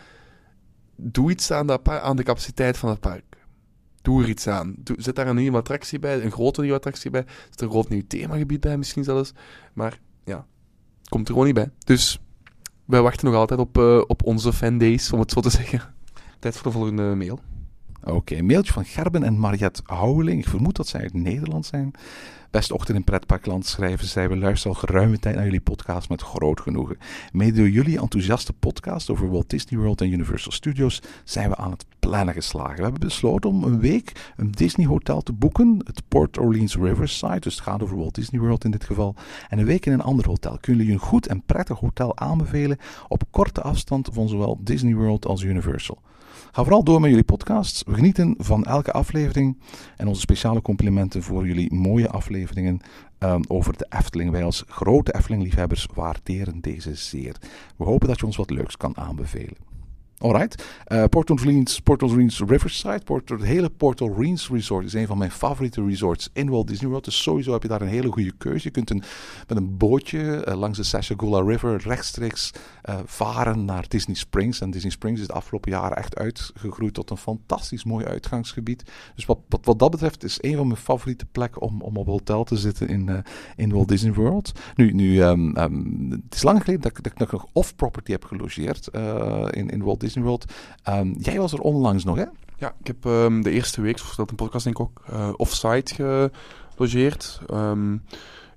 [0.97, 3.25] doe iets aan de, pa- aan de capaciteit van het park.
[4.03, 4.75] Doe er iets aan.
[4.79, 7.25] Doe, zet daar een nieuwe attractie bij, een grote nieuwe attractie bij.
[7.51, 9.33] Zet er een groot nieuw themagebied bij misschien zelfs.
[9.73, 10.47] Maar ja,
[11.09, 11.71] komt er gewoon niet bij.
[11.85, 12.21] Dus
[12.85, 15.95] wij wachten nog altijd op, eh, op onze fandays, om het zo te zeggen.
[16.39, 17.41] Tijd voor de volgende mail.
[18.05, 20.39] Oké, een mailtje van Gerben en Mariette Houweling.
[20.41, 21.91] Ik vermoed dat zij uit Nederland zijn.
[22.57, 24.29] Beste ochtend in pretparkland schrijven zij.
[24.29, 26.99] We luisteren al geruime tijd naar jullie podcast met groot genoegen.
[27.33, 31.71] Mede door jullie enthousiaste podcast over Walt Disney World en Universal Studios zijn we aan
[31.71, 32.77] het plannen geslagen.
[32.77, 35.81] We hebben besloten om een week een Disney hotel te boeken.
[35.85, 39.15] Het Port Orleans Riverside, dus het gaat over Walt Disney World in dit geval.
[39.49, 40.59] En een week in een ander hotel.
[40.61, 45.27] Kunnen jullie een goed en prettig hotel aanbevelen op korte afstand van zowel Disney World
[45.27, 45.99] als Universal?
[46.53, 47.83] Ga vooral door met jullie podcasts.
[47.87, 49.59] We genieten van elke aflevering.
[49.97, 52.81] En onze speciale complimenten voor jullie mooie afleveringen
[53.19, 54.31] ehm, over de Efteling.
[54.31, 57.37] Wij als grote Efteling-liefhebbers waarderen deze zeer.
[57.77, 59.76] We hopen dat je ons wat leuks kan aanbevelen.
[60.19, 60.65] Alright.
[60.85, 65.31] Eh Port Orleans, Port Orleans Riverside, het hele Port Orleans Resort is een van mijn
[65.31, 67.05] favoriete resorts in Walt Disney World.
[67.05, 68.65] Dus sowieso heb je daar een hele goede keuze.
[68.67, 69.03] Je kunt een,
[69.49, 72.51] met een bootje eh, langs de Sashagula River rechtstreeks
[72.83, 74.61] eh, varen naar Disney Springs.
[74.61, 78.83] En Disney Springs is de afgelopen jaren echt uitgegroeid tot een fantastisch mooi uitgangsgebied.
[79.15, 82.07] Dus wat, wat, wat dat betreft is een van mijn favoriete plekken om, om op
[82.07, 83.25] hotel te zitten in,
[83.57, 84.53] in Walt Disney World.
[84.75, 88.89] Nu, nu ehm, ehm, het is lang geleden dat, ik- nog off-property heb gelogeerd
[89.51, 90.45] in, in Walt Disney World.
[90.83, 92.25] Ehm, jij was er onlangs nog, hè?
[92.59, 95.31] Ja, ik heb ehm, de eerste week, zoals dat een podcast denk ik ook, eh
[95.37, 96.31] offsite
[96.75, 97.41] gelogeerd.
[97.47, 97.97] Ehm,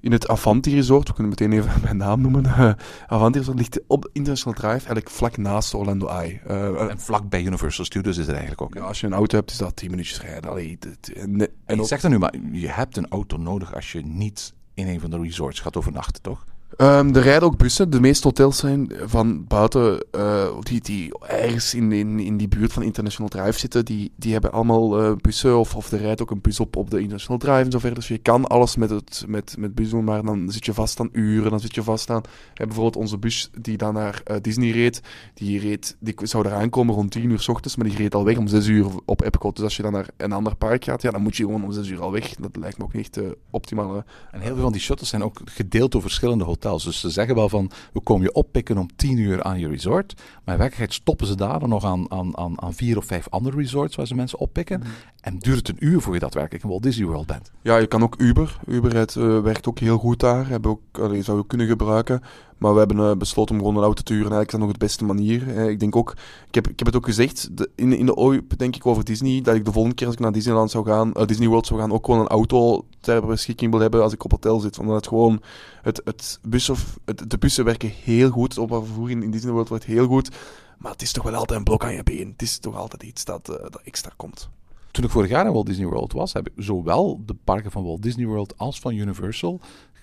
[0.02, 2.46] in het Avanti Resort, we kunnen meteen even mijn naam noemen.
[2.46, 2.72] Eh,
[3.08, 6.40] Avanti Resort ligt op International Drive, eigenlijk vlak naast Orlando Eye.
[6.48, 8.74] Eh, En vlak bij Universal Studios is het eigenlijk ook.
[8.74, 10.50] ja, als je een auto hebt, is dat 10 minuutjes rijden.
[10.50, 10.78] Allee,
[11.16, 14.54] en, en ook- zegt er nu, maar je hebt een auto nodig als je niet
[14.74, 16.46] in een van de resorts gaat overnachten, toch?
[16.78, 17.90] Ehm, er rijden ook bussen.
[17.90, 22.74] De meeste hotels zijn van buiten, eh, die, die ergens in, in, in die buurt
[22.74, 23.86] van International Drive zitten.
[23.86, 26.90] Die, die hebben allemaal eh, bussen, of, of er rijdt ook een bus op op
[26.90, 28.00] de International Drive en zo verder.
[28.00, 31.00] Dus je kan alles met, het, met, met bus doen, maar dan zit je vast
[31.00, 32.22] aan uren, dan zit je vast aan...
[32.22, 35.02] We hebben bijvoorbeeld onze bus die dan naar eh, Disney reed,
[35.34, 38.26] die, reed, die zou eraan komen rond 10 uur s ochtends, maar die reed al
[38.26, 39.56] weg om 6 uur op Epcot.
[39.56, 41.72] Dus als je dan naar een ander park gaat, ja, dan moet je gewoon om
[41.72, 42.36] 6 uur al weg.
[42.36, 44.06] Dat lijkt me ook niet de optimale...
[44.32, 46.59] En heel veel van die shuttles zijn ook gedeeld door verschillende hotels.
[46.60, 50.14] Dus ze zeggen wel van, we komen je oppikken om 10 uur aan je resort.
[50.16, 53.30] Maar in werkelijkheid stoppen ze daar dan nog aan, aan, aan, aan vier of vijf
[53.30, 54.84] andere resorts waar ze mensen oppikken.
[55.22, 57.52] En duurt het een uur voor je daadwerkelijk in Walt Disney World bent.
[57.62, 58.60] Ja, je kan ook Uber.
[58.68, 60.48] Uber rijdt, eh, werkt ook heel goed daar.
[60.48, 62.22] Hebben ook, allee, zou je kunnen gebruiken.
[62.60, 64.32] Maar we hebben eh, besloten om gewoon een auto te huren.
[64.32, 65.70] Eigenlijk is dat nog het beste manier.
[65.70, 66.12] Ik denk ook,
[66.48, 69.04] ik heb, ik heb het ook gezegd de, in, in de OIP, denk ik, over
[69.04, 71.68] Disney, dat ik de volgende keer als ik naar Disneyland zou gaan, eh, Disney World
[71.68, 74.80] zou gaan, ook gewoon een auto ter beschikking wil hebben als ik op hotel zit.
[74.80, 75.42] Omdat het gewoon,
[75.82, 78.56] het, het bus of, de bussen werken heel goed.
[78.56, 80.30] Het openbaar in Disney World wordt heel goed.
[80.78, 82.28] Maar het is toch wel altijd een blok aan je been.
[82.28, 84.50] Het is toch altijd iets dat, eh, dat extra komt.
[84.92, 87.84] Toen ik vorig jaar in Walt Disney World was, heb ik zowel de parken van
[87.84, 89.60] Walt Disney World als van Universal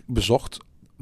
[0.06, 0.58] bezocht.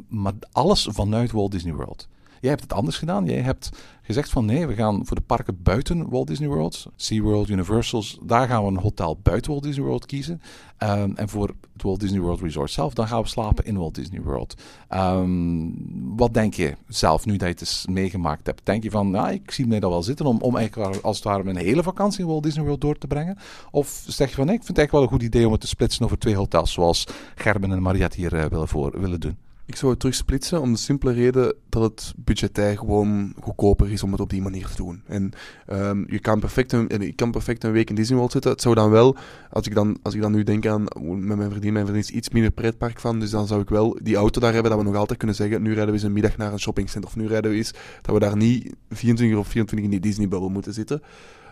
[0.08, 2.08] Maar alles vanuit Walt Disney World.
[2.44, 3.24] Jij hebt het anders gedaan.
[3.24, 3.70] Jij hebt
[4.02, 8.48] gezegd van nee, we gaan voor de parken buiten Walt Disney World, SeaWorld, Universals, daar
[8.48, 10.40] gaan we een hotel buiten Walt Disney World kiezen.
[10.78, 13.94] Ehm, en voor het Walt Disney World Resort zelf, dan gaan we slapen in Walt
[13.94, 14.54] Disney World.
[14.88, 15.70] Ehm,
[16.16, 18.60] wat denk je zelf, nu dat je het eens meegemaakt hebt?
[18.64, 21.24] Denk je van, nou, ik zie mij dat wel zitten om, om eigenlijk als het
[21.24, 23.38] ware mijn hele vakantie in Walt Disney World door te brengen?
[23.70, 25.60] Of zeg je van, nee, ik vind het eigenlijk wel een goed idee om het
[25.60, 29.36] te splitsen over twee hotels, zoals Gerben en Mariette hier eh, willen, voor, willen doen?
[29.66, 34.12] Ik zou het terugsplitsen om de simpele reden dat het budgetair gewoon goedkoper is om
[34.12, 35.02] het op die manier te doen.
[35.06, 35.32] En
[35.66, 38.50] ehm, je kan perfect een, en ik kan perfect een week in Disney World zitten.
[38.50, 39.16] Het zou dan wel,
[39.50, 42.10] als ik dan, als ik dan nu denk aan met mijn vriendin, mijn vriendin is
[42.10, 44.86] iets minder pretpark van, dus dan zou ik wel die auto daar hebben dat we
[44.86, 47.26] nog altijd kunnen zeggen, nu rijden we eens een middag naar een shoppingcenter of nu
[47.26, 47.72] rijden we eens,
[48.02, 51.02] dat we daar niet 24 of 24 in die Disney bubbel moeten zitten.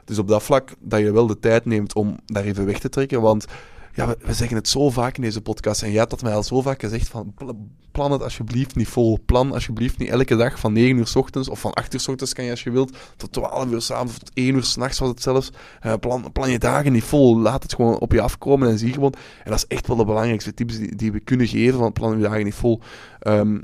[0.04, 2.88] Dus op dat vlak dat je wel de tijd neemt om daar even weg te
[2.88, 3.46] trekken, want
[3.92, 5.82] ja, we, zeggen het zo vaak in deze podcast.
[5.82, 7.50] En jij had dat mij al zo vaak gezegd van pl-
[7.92, 9.18] plan het alsjeblieft niet vol.
[9.26, 12.08] Plan alsjeblieft niet elke dag van 9 uur s ochtends of van 8 uur s
[12.08, 14.98] ochtends kan je als je wilt tot 12 uur s'avonds of tot 1 uur s'nachts
[14.98, 15.50] was het zelfs.
[15.80, 17.38] Eh, plan, plan je dagen niet vol.
[17.38, 19.14] Laat het gewoon op je afkomen en zie gewoon.
[19.44, 22.16] En dat is echt wel de belangrijkste tips die, die we kunnen geven van plan
[22.16, 22.80] je dagen niet vol.
[23.18, 23.58] Ehm,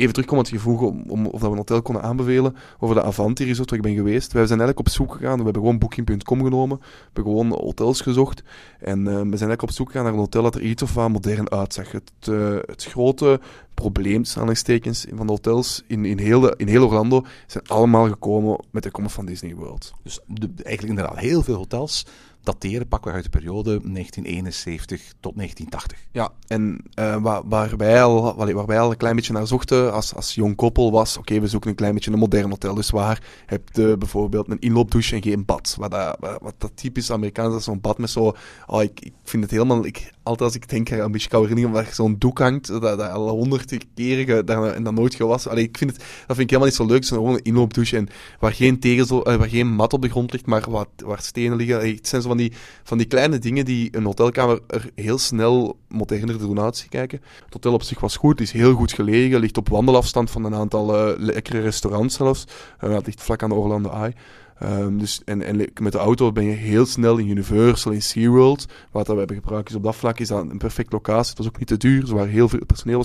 [0.00, 2.94] even terugkomen, want je vroeg om, om, of dat we een hotel konden aanbevelen over
[2.94, 4.32] de Avanti Resort waar ik ben geweest.
[4.32, 8.00] Wij zijn eigenlijk op zoek gegaan, we hebben gewoon Booking.com genomen, we hebben gewoon hotels
[8.00, 8.42] gezocht
[8.80, 10.94] en eh, we zijn eigenlijk op zoek gegaan naar een hotel dat er iets of
[10.94, 11.92] wat modern uitzag.
[11.92, 13.40] Het, eh, het grote
[13.74, 18.64] probleem, aanhalingstekens, van de hotels in, in, heel, de- in heel Orlando zijn allemaal gekomen
[18.70, 19.92] met de komst van Disney World.
[20.02, 22.06] Dus de- eigenlijk inderdaad heel veel hotels
[22.42, 25.98] dateren pakweg uit de periode 1971 tot 1980.
[26.12, 30.14] Ja, en eh, waar, wij al, waar, wij al een klein beetje naar zochten als,
[30.14, 32.74] als jong koppel was, oké, we zoeken een klein beetje een modern hotel.
[32.74, 35.76] Dus waar heb je bijvoorbeeld een inloopdouche en geen bad.
[35.78, 38.34] Wat dat, wat dat typisch Amerikaans is, zo'n bad met zo...
[38.66, 39.84] Oh, ik, ik vind het helemaal...
[39.84, 43.00] Ik, altijd als ik denk een beetje koude herinneringen, waar zo'n doek hangt, dat, dat
[43.00, 45.50] al honderd keren daar, en dan nooit gewassen.
[45.50, 47.96] Allee, ik vind het, dat vind ik helemaal niet zo leuk, zo'n gewoon een inloopdouche
[47.96, 50.64] en waar geen, tegel, eh, waar geen mat op de grond ligt, maar
[51.04, 51.88] waar stenen liggen.
[51.88, 55.78] Het zijn zo van die, van die kleine dingen die een hotelkamer er heel snel
[55.88, 57.20] moderner doen uitzien kijken.
[57.44, 60.44] Het hotel op zich was goed, het is heel goed gelegen, ligt op wandelafstand van
[60.44, 62.44] een aantal eh, lekkere restaurants zelfs.
[62.78, 64.14] Eh, het ligt vlak aan de Orlando Eye.
[64.60, 68.66] Ehm, dus, en, en met de auto ben je heel snel in Universal, in SeaWorld.
[68.90, 71.28] Wat we hebben gebruikt is op dat vlak is dat een perfecte locatie.
[71.28, 73.04] Het was ook niet te duur, ze waren heel veel, personeel.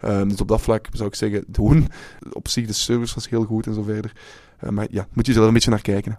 [0.00, 1.88] Ehm, dus op dat vlak zou ik zeggen, doen.
[2.32, 4.12] Op zich, de service was heel goed en zo verder.
[4.58, 6.18] Eh, maar ja, moet je zelf een beetje naar kijken.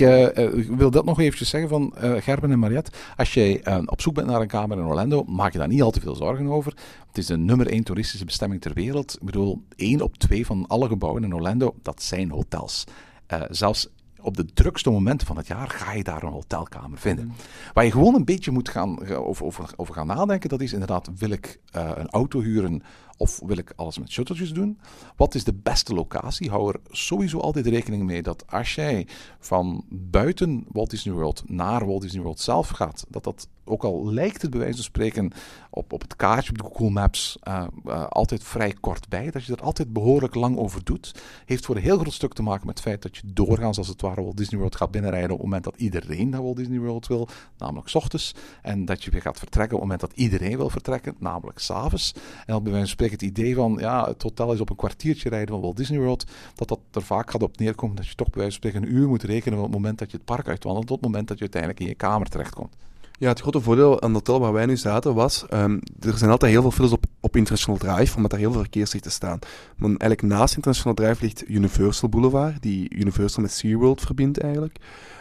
[0.00, 2.90] eh, eh, ik wil dat nog eventjes zeggen van eh, Gerben en Mariette.
[3.16, 5.90] Als jij op zoek bent naar een kamer in Orlando, maak je daar niet al
[5.90, 6.72] te veel zorgen over.
[7.06, 9.14] Het is de nummer één toeristische bestemming ter wereld.
[9.14, 12.84] Ik bedoel, één op twee van alle gebouwen in Orlando, dat zijn hotels.
[13.28, 13.88] Eh, zelfs
[14.20, 17.32] op de drukste momenten van het jaar ga je daar een hotelkamer vinden.
[17.72, 20.72] Waar je gewoon een beetje moet gaan, ga- over, over, over gaan nadenken, dat is
[20.72, 22.82] inderdaad, wil ik eh, een auto huren
[23.18, 24.78] of wil ik alles met shuttletjes doen?
[25.16, 26.50] Wat is de beste locatie?
[26.50, 29.06] Hou er sowieso altijd rekening mee dat als jij
[29.38, 34.12] van buiten Walt Disney World naar Walt Disney World zelf gaat, dat dat ook al
[34.12, 35.32] lijkt het bij wijze van spreken
[35.70, 39.30] op, op het kaartje, op de Google Maps, eh, eh, altijd vrij kort bij.
[39.30, 41.14] Dat je er altijd behoorlijk lang over doet.
[41.44, 43.88] Heeft voor een heel groot stuk te maken met het feit dat je doorgaans als
[43.88, 46.78] het ware Walt Disney World gaat binnenrijden op het moment dat iedereen naar Walt Disney
[46.78, 47.28] World wil,
[47.58, 48.34] namelijk 's ochtends.
[48.62, 52.12] En dat je weer gaat vertrekken op het moment dat iedereen wil vertrekken, namelijk s'avonds.
[52.14, 54.76] En dan bij wijze van spreken het idee van, ja, het hotel is op een
[54.76, 58.14] kwartiertje rijden van Walt Disney World, dat dat er vaak gaat op neerkomen dat je
[58.14, 60.26] toch bij wijze van spreken een uur moet rekenen van het moment dat je het
[60.26, 62.76] park uitwandelt tot het moment dat je uiteindelijk in je kamer terechtkomt.
[63.20, 66.30] Ja, het grote voordeel aan het hotel waar wij nu zaten was, ehm, er zijn
[66.30, 69.38] altijd heel veel files op, op International Drive, omdat daar heel veel verkeerslichten staan.
[69.76, 74.78] Maar eigenlijk naast International Drive ligt Universal Boulevard, die Universal met SeaWorld verbindt eigenlijk.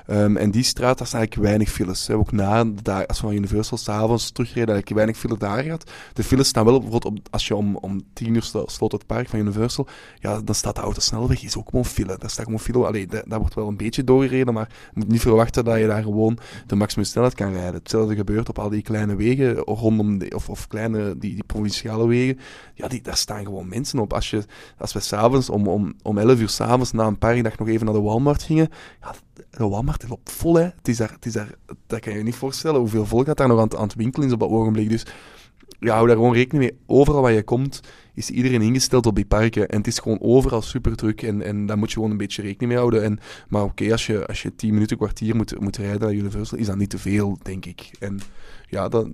[0.08, 2.08] Ehm, en die straat, daar staan eigenlijk weinig files.
[2.08, 2.16] Hè.
[2.16, 2.66] Ook na,
[3.08, 5.92] als we van Universal s'avonds terugreden, eigenlijk weinig file daar gehad.
[6.14, 9.06] De files staan wel bijvoorbeeld, op, als je om, om tien uur slo- sloot het
[9.06, 9.88] park van Universal,
[10.20, 12.18] ja, dan staat de autosnelweg, is ook gewoon file.
[12.18, 12.86] Daar staat gewoon file.
[12.86, 15.88] Allee, da- daar wordt wel een beetje doorgereden, maar je moet niet verwachten dat je
[15.88, 17.74] daar gewoon de maximum snelheid kan rijden.
[17.74, 22.40] Hetzelfde gebeurt op al die kleine wegen rondom, of, of kleine, die, die provinciale wegen.
[22.74, 24.14] Ja, die, daar staan gewoon mensen op.
[24.14, 24.44] Als, je,
[24.78, 27.96] als we s'avonds, om, om, om 11 uur s'avonds, na een parkdag nog even naar
[27.96, 28.70] de Walmart gingen,
[29.02, 29.14] ja,
[29.50, 30.64] de Walmart die loopt vol, hè.
[30.64, 31.50] Het is daar, het is daar,
[31.88, 34.28] dat kan je je niet voorstellen hoeveel volk dat daar nog aan, aan het winkelen
[34.28, 34.90] is op dat ogenblik.
[34.90, 35.06] Dus
[35.80, 36.80] ja, hou daar gewoon rekening mee.
[36.86, 37.80] Overal waar je komt,
[38.14, 39.68] is iedereen ingesteld op die parken.
[39.68, 41.22] En het is gewoon overal super druk.
[41.22, 43.04] En, en daar moet je gewoon een beetje rekening mee houden.
[43.04, 46.58] En, maar oké, als, je, als je 10 minuten, kwartier moet, moet rijden naar Universal,
[46.58, 47.92] is dat niet te veel, denk ik.
[48.00, 48.20] En
[48.68, 49.08] ja, dat,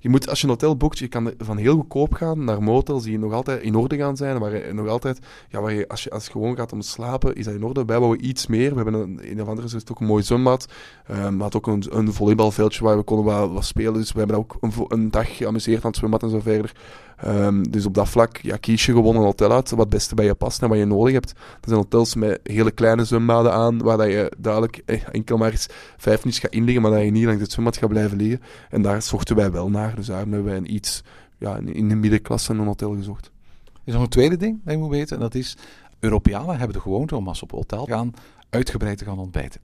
[0.00, 3.04] je moet, als je een hotel boekt, je kan van heel goedkoop gaan naar motels
[3.04, 4.38] die nog altijd in orde gaan zijn.
[4.38, 7.54] Waar nog altijd, ja, waar je, als je als gewoon gaat om slapen, is dat
[7.54, 7.84] in orde.
[7.84, 8.70] Wij bouwen iets meer.
[8.70, 10.66] We hebben een, in of andere het ook een mooi zwembad.
[11.10, 13.94] Um, maar had ook een, een volleybalveldje waar we konden wat, spelen.
[13.94, 16.72] Dus we hebben ook een, een dag geamuseerd aan het zwembad en zo verder.
[17.22, 20.14] Ehm, dus op dat vlak ja, kies je gewoon een hotel uit wat het beste
[20.14, 21.30] bij je past en wat je nodig hebt.
[21.30, 21.36] Er
[21.68, 25.66] zijn hotels met hele kleine zwembaden aan, waar dat je duidelijk eh, enkel maar eens
[25.96, 28.40] vijf minuutjes gaat inliggen, maar dat je niet langs het zwembad gaat blijven liggen.
[28.70, 29.94] En daar zochten wij wel naar.
[29.94, 31.02] Dus daarom hebben wij een iets
[31.38, 33.30] ja, in- de middenklasse een hotel gezocht.
[33.64, 35.16] Er is nog een tweede ding dat je moet weten.
[35.16, 35.56] En dat is,
[35.98, 38.12] Europeanen hebben de gewoonte om als op hotel gaan,
[38.50, 39.60] uitgebreid te gaan ontbijten.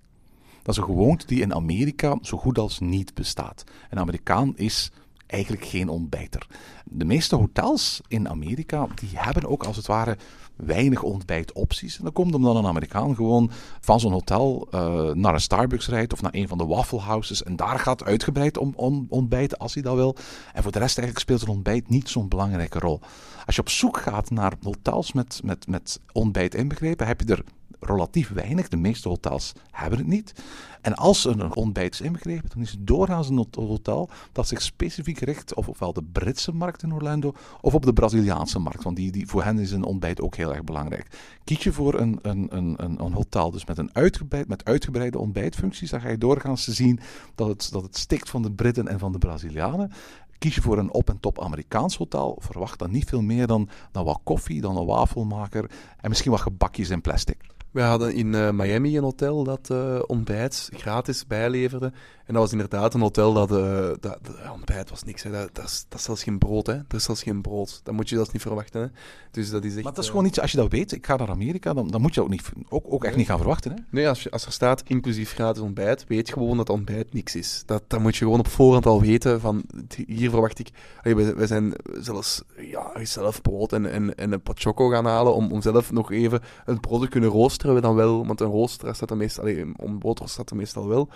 [0.63, 3.65] Dat is een gewoonte die in Amerika zo goed als niet bestaat.
[3.91, 4.91] Een Amerikaan is
[5.27, 6.47] eigenlijk geen ontbijter.
[6.85, 10.17] De meeste hotels in Amerika, die hebben ook als het ware
[10.57, 11.99] weinig ontbijtopties.
[11.99, 16.13] En dat komt omdat een Amerikaan gewoon van zo'n hotel eh, naar een Starbucks rijdt
[16.13, 19.75] of naar een van de Waffle Houses en daar gaat uitgebreid om, om ontbijten als
[19.75, 20.17] hij dat wil.
[20.53, 23.01] En voor de rest eigenlijk speelt een ontbijt niet zo'n belangrijke rol.
[23.47, 27.45] Als je op zoek gaat naar hotels met, met, met ontbijt inbegrepen, heb je er
[27.81, 28.69] relatief weinig.
[28.69, 30.35] De meeste hotels hebben het niet.
[30.81, 34.63] En als er een ontbijt is inbegrepen, dan is het doorgaans een hotel dat zich
[34.63, 38.83] specifiek richt op ofwel de Britse markt in Orlando of op de Braziliaanse markt.
[38.83, 41.07] Want die, die, voor hen is een ontbijt ook heel erg belangrijk.
[41.45, 45.91] Kies je voor een, een, een, een, hotel dus met, een uitgebreid, met uitgebreide ontbijtfuncties,
[45.91, 47.01] dan ga je doorgaans zien
[47.35, 49.93] dat het, dat het stikt van de Britten en van de Brazilianen.
[50.39, 54.21] Kies je voor een op-en-top Amerikaans hotel, verwacht dan niet veel meer dan, dan wat
[54.23, 57.55] koffie, dan een wafelmaker en misschien wat gebakjes in plastic.
[57.77, 61.93] We hadden in eh, Miami een hotel dat eh, ontbijt gratis bijleverde.
[62.27, 63.51] En dat was inderdaad een hotel dat...
[63.51, 65.23] eh, dat, dat ontbijt was niks.
[65.23, 65.31] Hè.
[65.31, 66.67] Dat, dat, is, dat is zelfs geen brood.
[66.67, 66.73] Hè.
[66.73, 67.81] Er is zelfs geen brood.
[67.85, 68.81] Dat moet je zelfs niet verwachten.
[68.81, 68.87] Hè.
[69.31, 69.85] Dus dat is echt...
[69.85, 71.89] Maar dat is eh, gewoon iets, als je dat weet, ik ga naar Amerika, dan,
[71.89, 73.73] dan moet je ook, niet, ook, ook echt niet gaan verwachten.
[73.73, 73.77] Hè?
[73.91, 77.63] Nee, als, je, als er staat inclusief gratis ontbijt, weet gewoon dat ontbijt niks is.
[77.67, 79.41] Dat, dat moet je gewoon op voorhand al weten.
[79.41, 79.65] Van,
[80.07, 80.69] hier verwacht ik...
[81.03, 85.53] We, zijn zelfs ja, zelf brood en, en, en een pot choco gaan halen om,
[85.53, 87.75] om zelf nog even het brood te kunnen roosteren.
[87.75, 89.43] We dan wel, want een rooster staat er meestal...
[89.43, 91.09] Allee, een ontboter staat er meestal wel.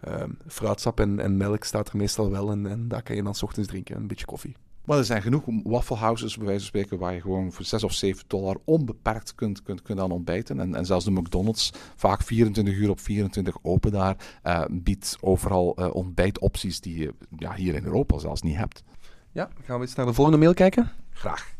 [0.00, 2.50] Ehm, fruitsap en, en melk staat er meestal wel.
[2.50, 3.96] En, en dat kan je dan 's ochtends drinken.
[3.96, 4.56] Een beetje koffie.
[4.88, 7.92] Maar er zijn genoeg wafflehouses, bij wijze van spreken, waar je gewoon voor 6 of
[7.92, 10.60] 7 dollar onbeperkt kunt, kunt, kunt aan ontbijten.
[10.60, 15.76] En, en zelfs de McDonald's, vaak 24 uur op 24 open daar, eh, biedt overal
[15.76, 18.84] eh, ontbijtopties die je ja, hier in Europa zelfs niet hebt.
[19.32, 20.90] Ja, gaan we eens naar de volgende mail kijken?
[21.10, 21.54] Graag.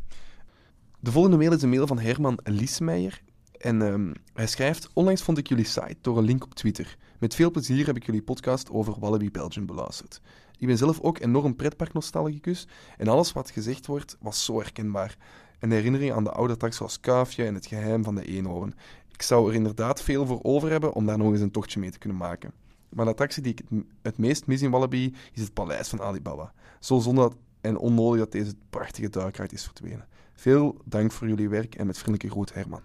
[1.00, 3.22] De volgende mail is een mail van Herman Liesmeijer.
[3.58, 6.96] En ehm, hij schrijft: Onlangs vond ik jullie site door een link op Twitter.
[7.18, 10.20] Met veel plezier heb ik jullie podcast over Wallaby Belgium beluisterd.
[10.58, 15.16] Ik ben zelf ook enorm pretparknostalgicus en alles wat gezegd wordt was zo herkenbaar.
[15.58, 18.74] Een herinnering aan de oude attracties zoals Kuifje en het geheim van de eenhoorn.
[19.12, 21.90] Ik zou er inderdaad veel voor over hebben om daar nog eens een tochtje mee
[21.90, 22.52] te kunnen maken.
[22.88, 23.62] Maar de attractie die ik
[24.02, 26.52] het, meest mis in Wallaby is het paleis van Alibaba.
[26.80, 30.08] Zo zonde en onnodig dat deze prachtige duikraad is verdwenen.
[30.32, 32.82] Veel dank voor jullie werk en met vriendelijke groet Herman.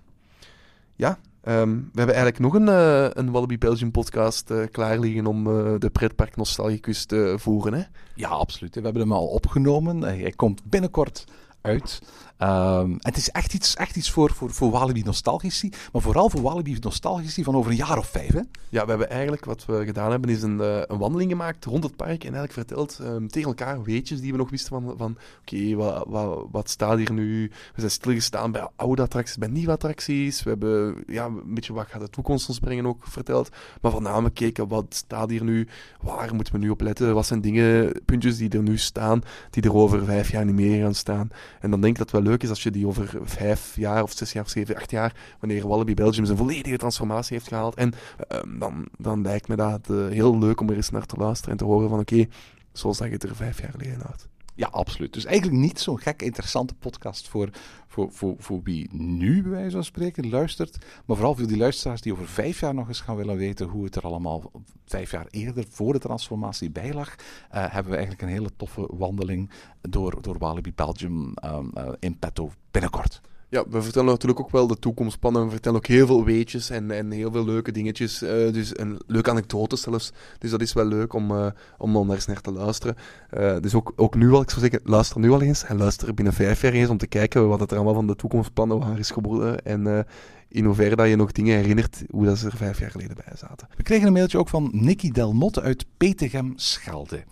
[0.95, 5.25] Ja, ehm, we hebben eigenlijk nog een, eh, een Wallaby Belgium podcast eh, klaar liggen
[5.25, 7.73] om eh, de pretpark nostalgicus te voeren.
[7.73, 7.83] Hè?
[8.15, 8.75] Ja, absoluut.
[8.75, 10.01] We hebben hem al opgenomen.
[10.01, 11.25] Hij komt binnenkort
[11.61, 12.01] uit.
[12.43, 16.41] Ehm, het is echt iets, echt iets voor, voor, voor Walibi nostalgici, maar vooral voor
[16.41, 18.33] Walibi nostalgici van over een jaar of vijf.
[18.33, 18.41] Hè?
[18.69, 21.83] Ja, we hebben eigenlijk, wat we gedaan hebben, is een, eh, een wandeling gemaakt rond
[21.83, 25.17] het park en eigenlijk verteld ehm, tegen elkaar weetjes die we nog wisten van, van
[25.41, 27.51] oké, wat, wat, staat hier nu?
[27.73, 30.43] We zijn stilgestaan bij oude attracties, bij nieuwe attracties.
[30.43, 33.49] We hebben ja, een beetje wat gaat de toekomst ons brengen ook verteld.
[33.81, 35.67] Maar voornamelijk gekeken, wat staat hier nu?
[36.01, 37.13] Waar moeten we nu op letten?
[37.13, 40.81] Wat zijn dingen, puntjes die er nu staan, die er over vijf jaar niet meer
[40.83, 41.29] gaan staan?
[41.59, 44.11] En dan denk ik dat wel leuk is als je die over vijf jaar of
[44.11, 47.75] zes jaar of zeven, acht jaar, wanneer Wallaby Belgium zijn volledige transformatie heeft gehaald.
[47.75, 47.93] En
[48.27, 51.51] ehm, dan, dan lijkt me dat eh, heel leuk om er eens naar te luisteren
[51.51, 52.25] en te horen van oké,
[52.73, 54.27] zo zag het er vijf jaar geleden uit.
[54.55, 55.13] Ja, absoluut.
[55.13, 57.49] Dus eigenlijk niet zo'n gek interessante podcast voor,
[57.87, 60.77] voor, voor, voor wie nu, bij wijze van spreken, luistert.
[61.05, 63.83] Maar vooral voor die luisteraars die over vijf jaar nog eens gaan willen weten hoe
[63.83, 64.51] het er allemaal
[64.85, 67.15] vijf jaar eerder, voor de transformatie, bij lag.
[67.49, 69.49] eh, hebben we eigenlijk een hele toffe wandeling
[69.81, 73.21] door, door Walibi Belgium ehm, eh, in petto binnenkort.
[73.53, 75.43] Ja, we vertellen natuurlijk ook wel de toekomstplannen.
[75.43, 78.21] We vertellen ook heel veel weetjes en, en heel veel leuke dingetjes.
[78.21, 80.11] eh, dus een leuke anekdotes zelfs.
[80.39, 82.95] Dus dat is wel leuk om, eh, om dan eens naar te luisteren.
[83.29, 85.63] Eh, dus ook, ook nu al, ik zou zeggen, luister nu al eens.
[85.63, 88.79] En luister binnen vijf jaar eens om te kijken wat er allemaal van de toekomstplannen
[88.79, 89.65] waar is geworden.
[89.65, 90.05] En
[90.47, 93.35] in hoeverre dat je nog dingen herinnert hoe dat ze er vijf jaar geleden bij
[93.35, 93.67] zaten.
[93.75, 97.23] We kregen een mailtje ook van Nicky Delmotte uit Petegem Schelde.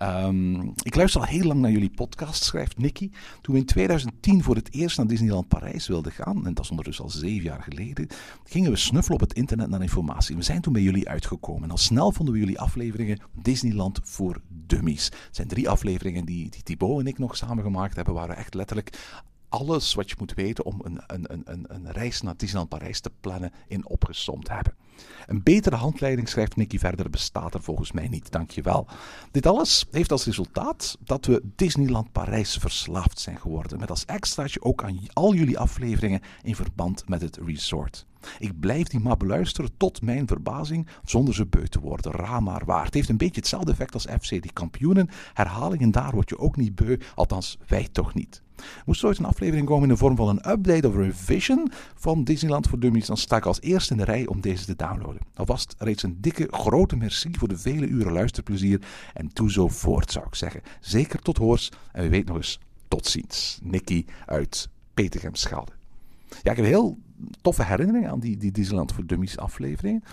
[0.00, 3.10] Ehm, ik luister al heel lang naar jullie podcast, schrijft Nicky.
[3.40, 6.70] Toen we in 2010 voor het eerst naar Disneyland Parijs wilden gaan, en dat is
[6.70, 8.06] ondertussen al zeven jaar geleden,
[8.44, 10.36] gingen we snuffelen op het internet naar informatie.
[10.36, 11.62] We zijn toen bij jullie uitgekomen.
[11.62, 15.04] En al snel vonden we jullie afleveringen Disneyland voor Dummies.
[15.04, 18.34] Het zijn drie afleveringen die, die Thibaut en ik nog samen gemaakt hebben, waar we
[18.34, 18.98] echt letterlijk
[19.50, 23.10] alles wat je moet weten om een, een, een, een, reis naar Disneyland Parijs te
[23.20, 24.74] plannen in opgesomd hebben.
[25.26, 28.30] Een betere handleiding, schrijft Nicky verder, bestaat er volgens mij niet.
[28.30, 28.86] Dankjewel.
[29.30, 33.78] Dit alles heeft als resultaat dat we Disneyland Parijs verslaafd zijn geworden.
[33.78, 38.06] Met als extraatje ook aan al jullie afleveringen in verband met het resort.
[38.38, 42.12] Ik blijf die maar beluisteren tot mijn verbazing, zonder ze beu te worden.
[42.12, 42.84] Raar maar waar.
[42.84, 45.08] Het heeft een beetje hetzelfde effect als FC die kampioenen.
[45.34, 48.42] Herhalingen daar word je ook niet beu, althans wij toch niet.
[48.86, 52.68] Moest ooit een aflevering komen in de vorm van een update of revision van Disneyland
[52.68, 55.22] voor Dummies, dan sta ik als eerste in de rij om deze te downloaden.
[55.34, 58.80] Alvast reeds een dikke, grote merci voor de vele uren luisterplezier
[59.14, 60.62] en doe zo voort, zou ik zeggen.
[60.80, 63.58] Zeker tot hoors en wie weet nog eens tot ziens.
[63.62, 65.72] Nicky uit Petegem Schelde.
[66.42, 66.98] Ja, ik heb heel
[67.40, 70.04] toffe herinneringen aan die, die Disneyland voor Dummies afleveringen.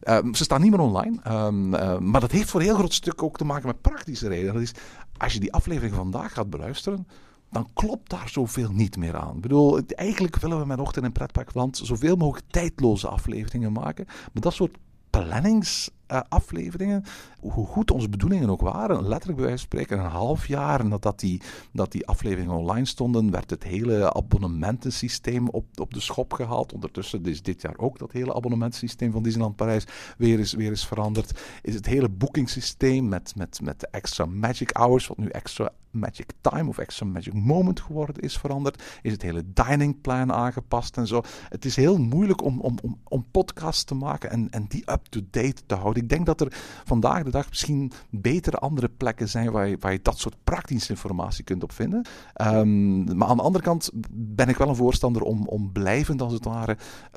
[0.00, 2.94] Ehm, ze staan niet meer online, ehm, ehm, maar dat heeft voor een heel groot
[2.94, 4.52] stuk ook te maken met praktische redenen.
[4.52, 4.72] Dat is,
[5.16, 7.06] als je die aflevering vandaag gaat beluisteren,
[7.50, 9.34] dan klopt daar zoveel niet meer aan.
[9.34, 14.04] Ik bedoel, eigenlijk willen we met Ochtend in Pretparkland zoveel mogelijk tijdloze afleveringen maken.
[14.06, 14.76] Maar dat soort
[16.06, 17.04] eh, afleveringen,
[17.52, 21.20] hoe goed onze bedoelingen ook waren, letterlijk bij wijze van spreken, een half jaar nadat
[21.20, 26.72] die, dat die afleveringen online stonden, werd het hele abonnementensysteem op, op de schop gehaald.
[26.72, 29.86] Ondertussen is dit jaar ook dat hele abonnementensysteem van Disneyland Parijs
[30.18, 31.40] weer is, weer is veranderd.
[31.62, 36.32] Is het hele boekingssysteem met, met, met de extra magic hours, wat nu extra magic
[36.40, 38.82] time of extra magic moment geworden is veranderd.
[39.02, 41.22] Is het hele dining plan aangepast en zo.
[41.48, 45.66] Het is heel moeilijk om, om, om, om podcasts te maken en, en die up-to-date
[45.66, 46.02] te houden.
[46.02, 46.52] Ik denk dat er
[46.84, 51.44] vandaag de misschien betere andere plekken zijn waar je, waar je dat soort praktische informatie
[51.44, 52.06] kunt op vinden.
[52.32, 56.32] Ehm, maar aan de andere kant ben ik wel een voorstander om, om blijvend als
[56.32, 56.76] het ware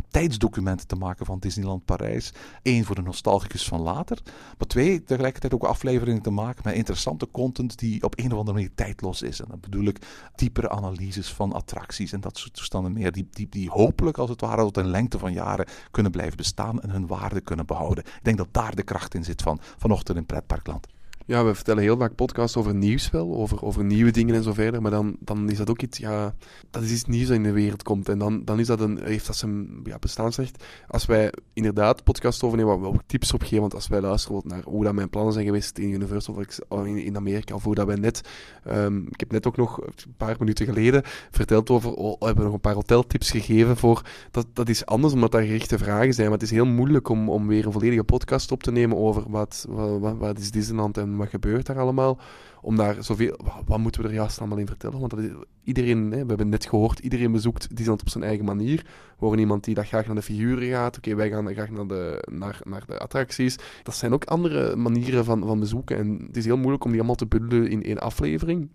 [0.09, 2.33] tijdsdocumenten te maken van Disneyland Parijs.
[2.63, 4.21] Eén voor de nostalgicus van later.
[4.57, 8.53] Maar twee, tegelijkertijd ook afleveringen te maken met interessante content die op een of andere
[8.53, 9.41] manier tijdloos is.
[9.41, 9.99] En dan bedoel ik
[10.35, 13.11] diepere analyses van attracties en dat soort toestanden meer.
[13.11, 16.81] Die, die, die hopelijk als het ware tot een lengte van jaren kunnen blijven bestaan
[16.81, 18.03] en hun waarde kunnen behouden.
[18.03, 20.87] Ik denk dat daar de kracht in zit van vanochtend in Pretparkland.
[21.29, 24.53] Ja, we vertellen heel vaak podcasts over nieuws wel, over, over nieuwe dingen en zo
[24.53, 24.81] verder.
[24.81, 26.33] Maar dan, dan is dat ook iets, ja,
[26.69, 28.09] dat is iets nieuws dat in de wereld komt.
[28.09, 30.63] En dan, dan is dat een, heeft dat zijn ja, bestaansrecht.
[30.87, 34.41] Als wij inderdaad podcasts overnemen waar we ook tips op geven, want als wij luisteren
[34.45, 37.75] naar hoe dat mijn plannen zijn geweest in Universal of in, in Amerika, of hoe
[37.75, 38.21] dat wij net,
[38.67, 41.01] um, ik heb net ook nog een paar minuten geleden
[41.31, 44.01] verteld over, oh, we hebben nog een paar hoteltips gegeven voor,
[44.31, 46.29] dat, dat is anders omdat daar gerichte vragen zijn.
[46.29, 49.23] Maar het is heel moeilijk om, om weer een volledige podcast op te nemen over
[49.27, 52.19] wat, wat, wat, wat is Disneyland en wat gebeurt daar allemaal.
[52.61, 53.39] Om daar zoveel...
[53.65, 54.99] Wat moeten we er juist allemaal in vertellen?
[54.99, 55.29] Want dat is,
[55.63, 58.85] iedereen, hè, we hebben net gehoord, iedereen bezoekt Disneyland op zijn eigen manier.
[59.19, 60.97] We horen iemand die dat graag naar de figuren gaat.
[60.97, 63.57] Oké, wij gaan graag naar de, naar, naar de attracties.
[63.83, 65.97] Dat zijn ook andere manieren van, van bezoeken.
[65.97, 68.69] En het is heel moeilijk om die allemaal te bundelen in één aflevering.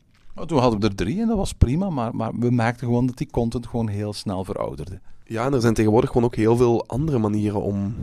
[0.46, 3.16] Toen hadden we er drie en dat was prima, maar, maar we merkten gewoon dat
[3.16, 5.00] die content gewoon heel snel verouderde.
[5.24, 7.94] Ja, en er zijn tegenwoordig gewoon ook heel veel andere manieren om,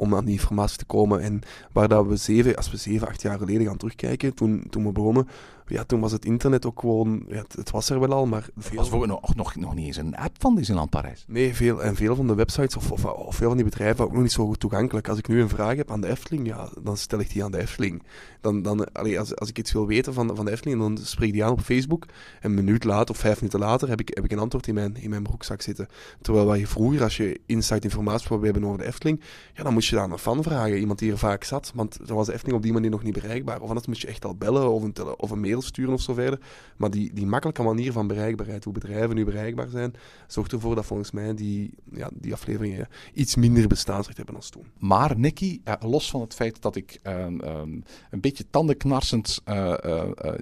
[0.00, 1.20] om aan die informatie te komen.
[1.20, 1.40] En
[1.72, 4.92] waar dat we zeven, als we zeven, acht jaar geleden gaan terugkijken, toen, toen we
[4.92, 5.28] begonnen,
[5.70, 8.48] ja, toen was het internet ook gewoon, ja, het, het was er wel al, maar
[8.56, 8.76] veel...
[8.76, 11.24] was voor nog, nog, nog niet eens een app van Disneyland Parijs.
[11.28, 14.12] Nee, veel, en veel van de websites of, of, of veel van die bedrijven ook
[14.12, 15.08] nog niet zo goed toegankelijk.
[15.08, 17.50] Als ik nu een vraag heb aan de Efteling, ja, dan stel ik die aan
[17.50, 18.02] de Efteling.
[18.40, 21.28] Dan, dan, allee, als, als ik iets wil weten van, van de Efteling, dan spreek
[21.28, 22.06] ik die aan op Facebook.
[22.40, 24.74] En een minuut later of vijf minuten later heb ik, heb ik een antwoord in
[24.74, 25.88] mijn, in mijn broekzak zitten.
[26.20, 29.20] Terwijl wat je vroeger, als je inside informatie wou hebben over de Efteling,
[29.54, 30.78] ja, dan moest je daar een fan vragen.
[30.78, 33.14] Iemand die er vaak zat, want dan was de Efteling op die manier nog niet
[33.14, 33.60] bereikbaar.
[33.60, 36.00] Of anders moest je echt al bellen of een, tele, of een mail sturen of
[36.00, 36.40] zo verder.
[36.76, 39.94] Maar die, die makkelijke manier van bereikbaarheid, hoe bedrijven nu bereikbaar zijn,
[40.26, 44.66] zorgt ervoor dat volgens mij die, ja, die afleveringen iets minder bestaansrecht hebben als toen.
[44.78, 47.80] Maar Nicky, eh, los van het feit dat ik ehm, ehm,
[48.10, 49.74] een beetje tandenknarsend uh,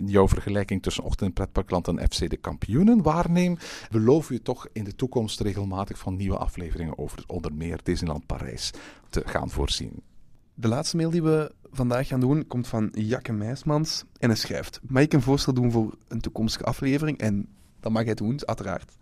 [0.06, 3.58] jouw vergelijking tussen Ochtend in Pretparkland en FC de Kampioenen waarneem,
[3.90, 8.70] beloven je toch in de toekomst regelmatig van nieuwe afleveringen over onder meer Disneyland Parijs
[9.10, 10.02] te gaan voorzien.
[10.60, 14.80] De laatste mail die we vandaag gaan doen komt van Jakke Meismans en hij schrijft:
[14.82, 17.18] Mag ik een voorstel doen voor een toekomstige aflevering?
[17.18, 17.48] En
[17.80, 18.96] dat mag hij doen, uiteraard.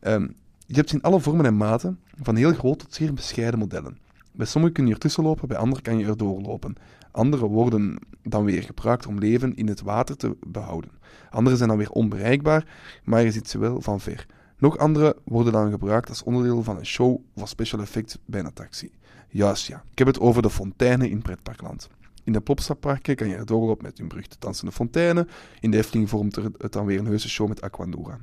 [0.00, 0.34] Um,
[0.66, 3.98] je hebt in alle vormen en maten, van heel groot tot zeer bescheiden modellen.
[4.32, 6.74] Bij sommige kun je ertussen lopen, bij andere kan je er doorlopen.
[7.10, 10.90] Andere worden dan weer gebruikt om leven in het water te behouden.
[11.30, 12.66] Andere zijn dan weer onbereikbaar,
[13.04, 14.26] maar je ziet ze wel van ver.
[14.58, 18.46] Nog andere worden dan gebruikt als onderdeel van een show of special effect bij een
[18.46, 18.92] attractie.
[19.32, 21.88] Juist ja, ik heb het over de fonteinen in pretparkland.
[22.24, 25.28] In de Plopsaparken kan je er doorlopen met hun beruchte dansende fonteinen.
[25.60, 28.18] In de Efteling vormt het dan weer een heuse show met Aquanura.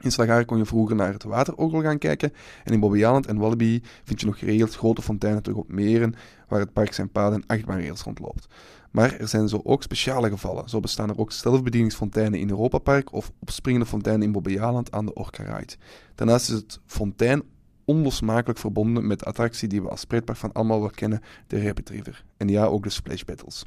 [0.00, 2.32] In Slagaren kon je vroeger naar het waterorgel gaan kijken.
[2.64, 6.14] En in Bobbejaanland en Wallaby vind je nog geregeld grote fonteinen terug op meren,
[6.48, 8.46] waar het park zijn paden en achtbaanrails rondloopt.
[8.90, 10.68] Maar er zijn zo ook speciale gevallen.
[10.68, 15.14] Zo bestaan er ook zelfbedieningsfonteinen in Europa Park of opspringende fonteinen in Bobbejaanland aan de
[15.14, 15.74] Orca Ride.
[16.14, 17.42] Daarnaast is het fontein
[17.88, 21.92] onlosmakelijk verbonden met de attractie die we als pretpark van allemaal wel kennen, de Rapid.
[22.36, 23.64] En ja, ook de Splash Battles.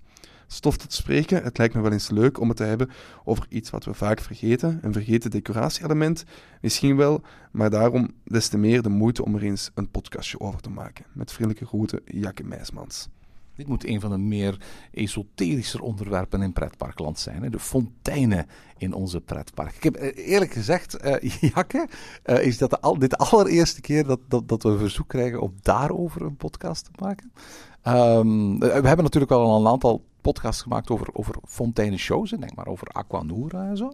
[0.47, 2.89] Stof tot spreken, het lijkt me wel eens leuk om het te hebben
[3.23, 6.23] over iets wat we vaak vergeten, een vergeten decoratieelement,
[6.61, 10.61] misschien wel, maar daarom des te meer de moeite om er eens een podcastje over
[10.61, 11.05] te maken.
[11.13, 13.09] Met vriendelijke groeten, Jakke Meismans.
[13.61, 14.57] Dit moet een van de meer
[14.91, 17.43] esoterischer onderwerpen in pretparkland zijn.
[17.43, 17.49] Hè?
[17.49, 18.47] De fonteinen
[18.77, 19.75] in onze pretpark.
[19.75, 21.15] Ik heb eh, eerlijk gezegd, uh,
[21.53, 21.87] Jakke,
[22.25, 25.41] uh, is dat de dit de allereerste keer dat, dat, dat we een verzoek krijgen
[25.41, 27.31] om daarover een podcast te maken.
[27.87, 32.29] Um, we hebben natuurlijk al een aantal podcasts gemaakt over, over fonteinenshows.
[32.29, 33.93] Denk maar over Aquanura en zo.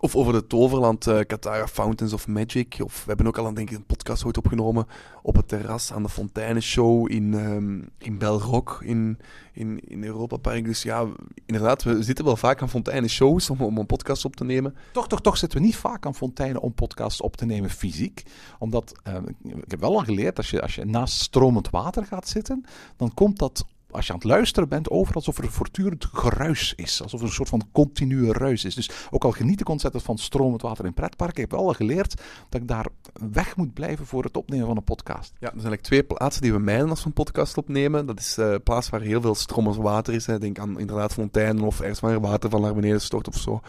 [0.00, 1.20] Of over de Toverland, uh,
[1.66, 2.76] Fountains of Magic.
[2.82, 4.86] Of we hebben ook al denk ik, een podcast ooit opgenomen
[5.22, 9.18] op het terras aan de Fonteinenshow in, um, in Belrock in,
[9.52, 10.64] in, in Europa Park.
[10.64, 11.06] Dus ja,
[11.46, 14.74] inderdaad, we zitten wel vaak aan Fonteinenshows om, om een podcast op te nemen.
[14.92, 18.22] Toch, toch, toch zitten we niet vaak aan fonteinen om podcasts op te nemen fysiek.
[18.58, 22.28] Omdat, uh, ik heb wel al geleerd, als je, als je naast stromend water gaat
[22.28, 22.64] zitten,
[22.96, 23.64] dan komt dat
[23.96, 27.02] als je aan het luisteren bent over alsof er voortdurend geruis is.
[27.02, 28.74] Alsof er een soort van continue ruis is.
[28.74, 31.74] Dus ook al geniet ik ontzettend van stromend water in pretparken, ik heb wel al
[31.74, 32.86] geleerd dat ik daar
[33.32, 35.32] weg moet blijven voor het opnemen van een podcast.
[35.32, 38.06] Ja, er zijn eigenlijk twee plaatsen die we mijden als we een podcast opnemen.
[38.06, 40.26] Dat is eh, een plaats waar heel veel stromend water is.
[40.26, 40.38] Hè.
[40.38, 43.60] Denk aan inderdaad fonteinen of ergens waar water van naar beneden stort of zo.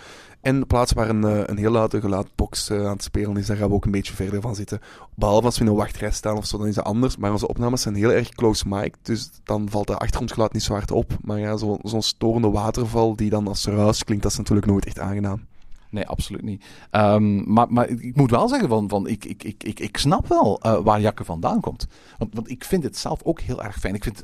[0.42, 3.46] En een plaats waar een, eh, een heel luide geluidbox eh, aan het spelen is,
[3.46, 4.80] daar gaan we ook een beetje verder van zitten.
[5.16, 7.18] Behalve als we in een wachtrij staan of zo, dan is dat anders.
[7.18, 10.74] Maar onze opnames zijn heel erg close mic, dus dan valt de achtergrondgeluid niet zo
[10.74, 11.18] hard op.
[11.22, 14.86] Maar ja, zo- zo'n storende waterval die dan als ruis klinkt, dat is natuurlijk nooit
[14.86, 15.46] echt aangenaam.
[15.90, 16.66] Nee, absoluut niet.
[16.90, 20.60] Ehm, maar, maar ik moet wel zeggen, van, van, ik, ik, ik, ik, snap wel
[20.62, 21.88] eh, waar Jakke vandaan komt.
[22.18, 23.96] Want, want ik vind het zelf ook heel erg fijn.
[23.96, 24.24] Ik vind,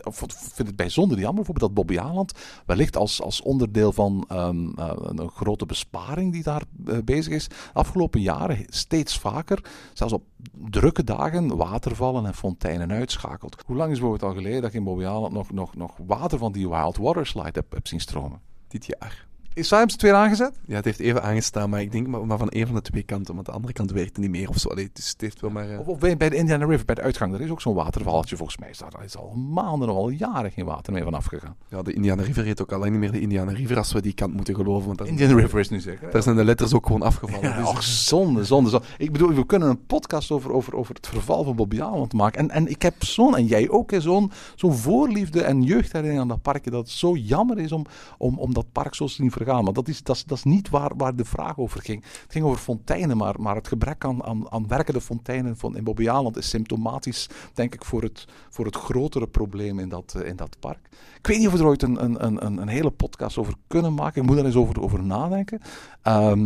[0.53, 2.33] vind het bijzonder jammer bijvoorbeeld dat Bobby Aland
[2.65, 7.47] wellicht als, als onderdeel van ehm, eh, een grote besparing die daar eh, bezig is,
[7.73, 10.23] afgelopen jaren steeds vaker, zelfs op
[10.69, 13.63] drukke dagen, watervallen en fonteinen uitschakelt.
[13.65, 16.37] Hoe lang is bijvoorbeeld al geleden dat je in Bobby Aland nog, nog, nog water
[16.37, 18.39] van die Wild Water Slide hebt, hebt zien stromen?
[18.67, 19.32] Dit jaar.
[19.55, 20.51] Is Simons het weer aangezet?
[20.65, 23.03] Ja, het heeft even aangestaan, maar ik denk maar, maar van een van de twee
[23.03, 23.33] kanten.
[23.33, 24.69] Want de andere kant werkte niet meer of zo.
[24.69, 25.69] Allee, dus het heeft wel maar...
[25.69, 28.35] eh, Of, of bij, de Indiana River, bij de uitgang, daar is ook zo'n watervalletje
[28.35, 28.69] volgens mij.
[28.69, 31.55] Is daar is al maanden of al jaren geen water meer van afgegaan.
[31.69, 34.01] Ja, de Indiana River heet ook al lang niet meer de Indiana River als we
[34.01, 34.85] die kant moeten geloven.
[34.85, 36.11] Want dat, Indiana River is nu zeker.
[36.11, 37.49] daar zijn de letters ook gewoon afgevallen.
[37.49, 38.85] Ja, dus- och, zonde, zonde, zonde.
[38.97, 42.39] Ik bedoel, we kunnen een podcast over, over, over het verval van Bobby Aland maken.
[42.39, 46.41] En, en ik heb zo'n, en jij ook, zo'n zo'n voorliefde en jeugdherinnering aan dat
[46.41, 46.69] parkje.
[46.71, 47.85] Dat het zo jammer is om,
[48.17, 49.63] om, om dat park zo te zien vergaan.
[49.63, 52.03] Maar dat is, dat is, dat is niet waar, waar de vraag over ging.
[52.03, 55.83] Het ging over fonteinen, maar, maar het gebrek aan, aan, aan werkende fonteinen van, in
[55.83, 60.27] Bobby Aland is symptomatisch, denk ik, voor het, voor het grotere probleem in dat, eh,
[60.27, 60.89] in dat park.
[61.17, 63.93] Ik weet niet of we er ooit een, een, een, een- hele podcast over kunnen
[63.93, 64.21] maken.
[64.21, 65.59] Ik moet er eens over, over nadenken.
[66.01, 66.39] Ehm,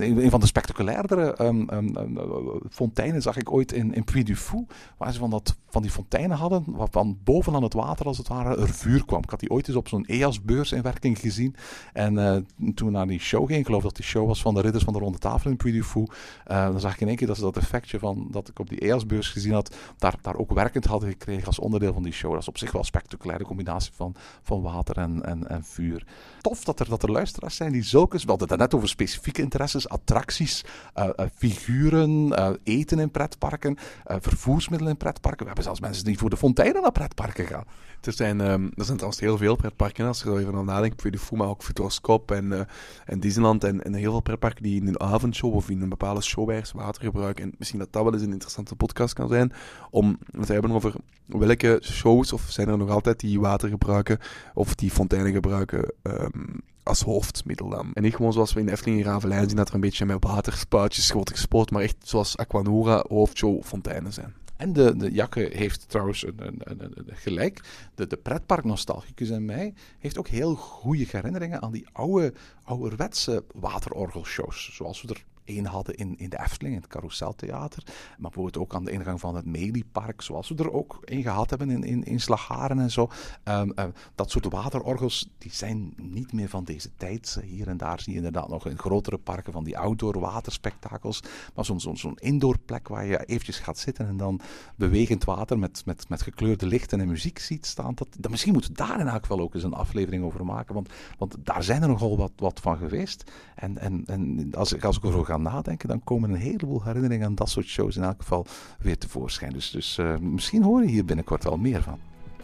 [0.00, 2.24] een, van de spectaculairdere ehm, ehm, ehm, eh,
[2.70, 4.66] fonteinen zag ik ooit in, in Puy du Fou.
[4.96, 8.56] Waar ze van, dat, van die fonteinen hadden, waarvan bovenaan het water als het ware
[8.56, 9.22] er vuur kwam.
[9.22, 11.54] Ik had die ooit eens op zo'n EAS-beurs in werking gezien.
[11.92, 12.31] En eh,
[12.74, 14.84] toen we naar die show ging, ik geloof dat die show was van de Ridders
[14.84, 16.06] van de Ronde Tafel in Puy du Fou.
[16.44, 18.68] eh, dan zag ik in één keer dat ze dat effectje van dat ik op
[18.68, 22.32] die EAS-beurs gezien had, daar, daar ook werkend hadden gekregen als onderdeel van die show.
[22.32, 26.06] Dat is op zich wel spectaculair, de combinatie van, van water en, en, en vuur.
[26.40, 29.42] Tof dat er, dat er luisteraars zijn die zulke, we hadden het net over specifieke
[29.42, 30.64] interesses, attracties,
[30.94, 35.40] eh, eh, figuren, eh, eten in pretparken, eh, vervoersmiddelen in pretparken.
[35.40, 37.64] We hebben zelfs mensen die voor de fonteinen naar pretparken gaan.
[38.00, 41.02] Er zijn, ehm, er zijn trouwens heel veel pretparken, als je er even aan nadenkt.
[41.02, 42.60] Du Fou, maar ook Futuroscope en, eh,
[43.04, 43.64] en Disneyland.
[43.64, 47.02] En, en heel veel pretparken die in een avondshow of in een bepaalde show water
[47.02, 47.44] gebruiken.
[47.44, 49.52] En misschien dat dat wel eens een interessante podcast kan zijn.
[49.90, 50.94] Om het te hebben over
[51.26, 54.18] welke shows, of zijn er nog altijd die water gebruiken,
[54.54, 57.90] of die fonteinen gebruiken ehm, als hoofdmiddel dan.
[57.94, 60.24] En niet gewoon zoals we in Efteling in Ravelijn zien, dat er een beetje met
[60.24, 61.70] waterspuitjes wordt gespoord.
[61.70, 64.41] Maar echt zoals Aquanura hoofdshow fonteinen zijn.
[64.62, 67.60] En de, de Jakke heeft trouwens een, een, een- een- gelijk.
[67.94, 72.32] De, de pretparknostalgicus in mij heeft ook heel goede herinneringen aan die oude,
[72.64, 74.74] ouderwetse waterorgelshows.
[74.74, 77.82] Zoals we er één hadden in, in de Efteling, in het Carouseltheater.
[77.86, 81.50] Maar bijvoorbeeld ook aan de ingang van het Meliepark, zoals we er ook één gehad
[81.50, 83.08] hebben in, in, in Slagharen en zo.
[83.42, 83.84] Ehm, eh,
[84.14, 87.40] dat soort waterorgels, die zijn niet meer van deze tijd.
[87.44, 91.22] Hier en daar zie je inderdaad nog in grotere parken van die outdoor waterspektakels.
[91.54, 94.40] Maar zo'n zo'n indoor plek waar je eventjes gaat zitten en dan
[94.76, 97.94] bewegend water met, met, met gekleurde lichten en muziek ziet staan.
[97.94, 100.74] Dat, dat, misschien moeten we daar in elk ook eens een aflevering over maken.
[100.74, 100.88] Want,
[101.18, 103.30] want daar zijn er nogal wat, wat van geweest.
[103.54, 107.34] En, en, en als, ik, als ik ga nadenken, dan komen een heleboel herinneringen aan
[107.34, 108.46] dat soort shows in elk geval
[108.78, 109.52] weer tevoorschijn.
[109.52, 111.98] Dus, dus eh, misschien hoor je hier binnenkort wel meer van.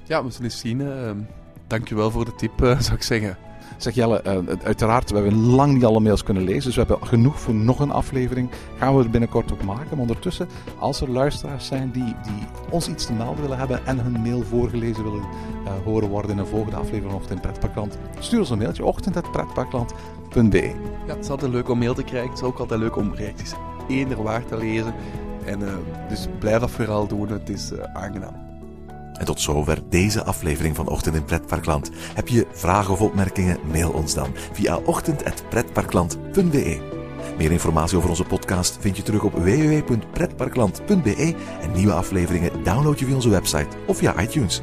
[0.04, 0.80] Ja, we zullen eens zien.
[0.80, 1.10] Uh,
[1.66, 3.36] dankjewel voor de tip, eh, zou ik zeggen.
[3.76, 4.22] Zeg Jelle,
[4.62, 7.80] uiteraard, we hebben lang niet alle mails kunnen lezen, dus we hebben genoeg voor nog
[7.80, 8.50] een aflevering.
[8.78, 9.88] Gaan we er binnenkort ook maken.
[9.90, 13.98] Maar ondertussen, als er luisteraars zijn die, die ons iets te melden willen hebben en
[13.98, 18.38] hun mail voorgelezen willen uh, horen worden in een volgende aflevering of in Pretparkland, stuur
[18.38, 18.84] ons een mailtje,
[21.06, 22.30] Ja, het is altijd leuk om mail te krijgen.
[22.30, 23.52] Het is ook altijd leuk om reacties
[23.88, 24.94] eender waar te lezen.
[25.44, 25.68] En uh,
[26.08, 28.46] dus blijf dat vooral doen, het is uh, aangenaam.
[29.12, 31.90] En tot zover deze aflevering van Ochtend in Pretparkland.
[32.14, 33.58] Heb je vragen of opmerkingen?
[33.72, 36.96] Mail ons dan via ochtend.pretparkland.be.
[37.38, 43.04] Meer informatie over onze podcast vind je terug op www.pretparkland.be en nieuwe afleveringen download je
[43.04, 44.62] via onze website of via iTunes.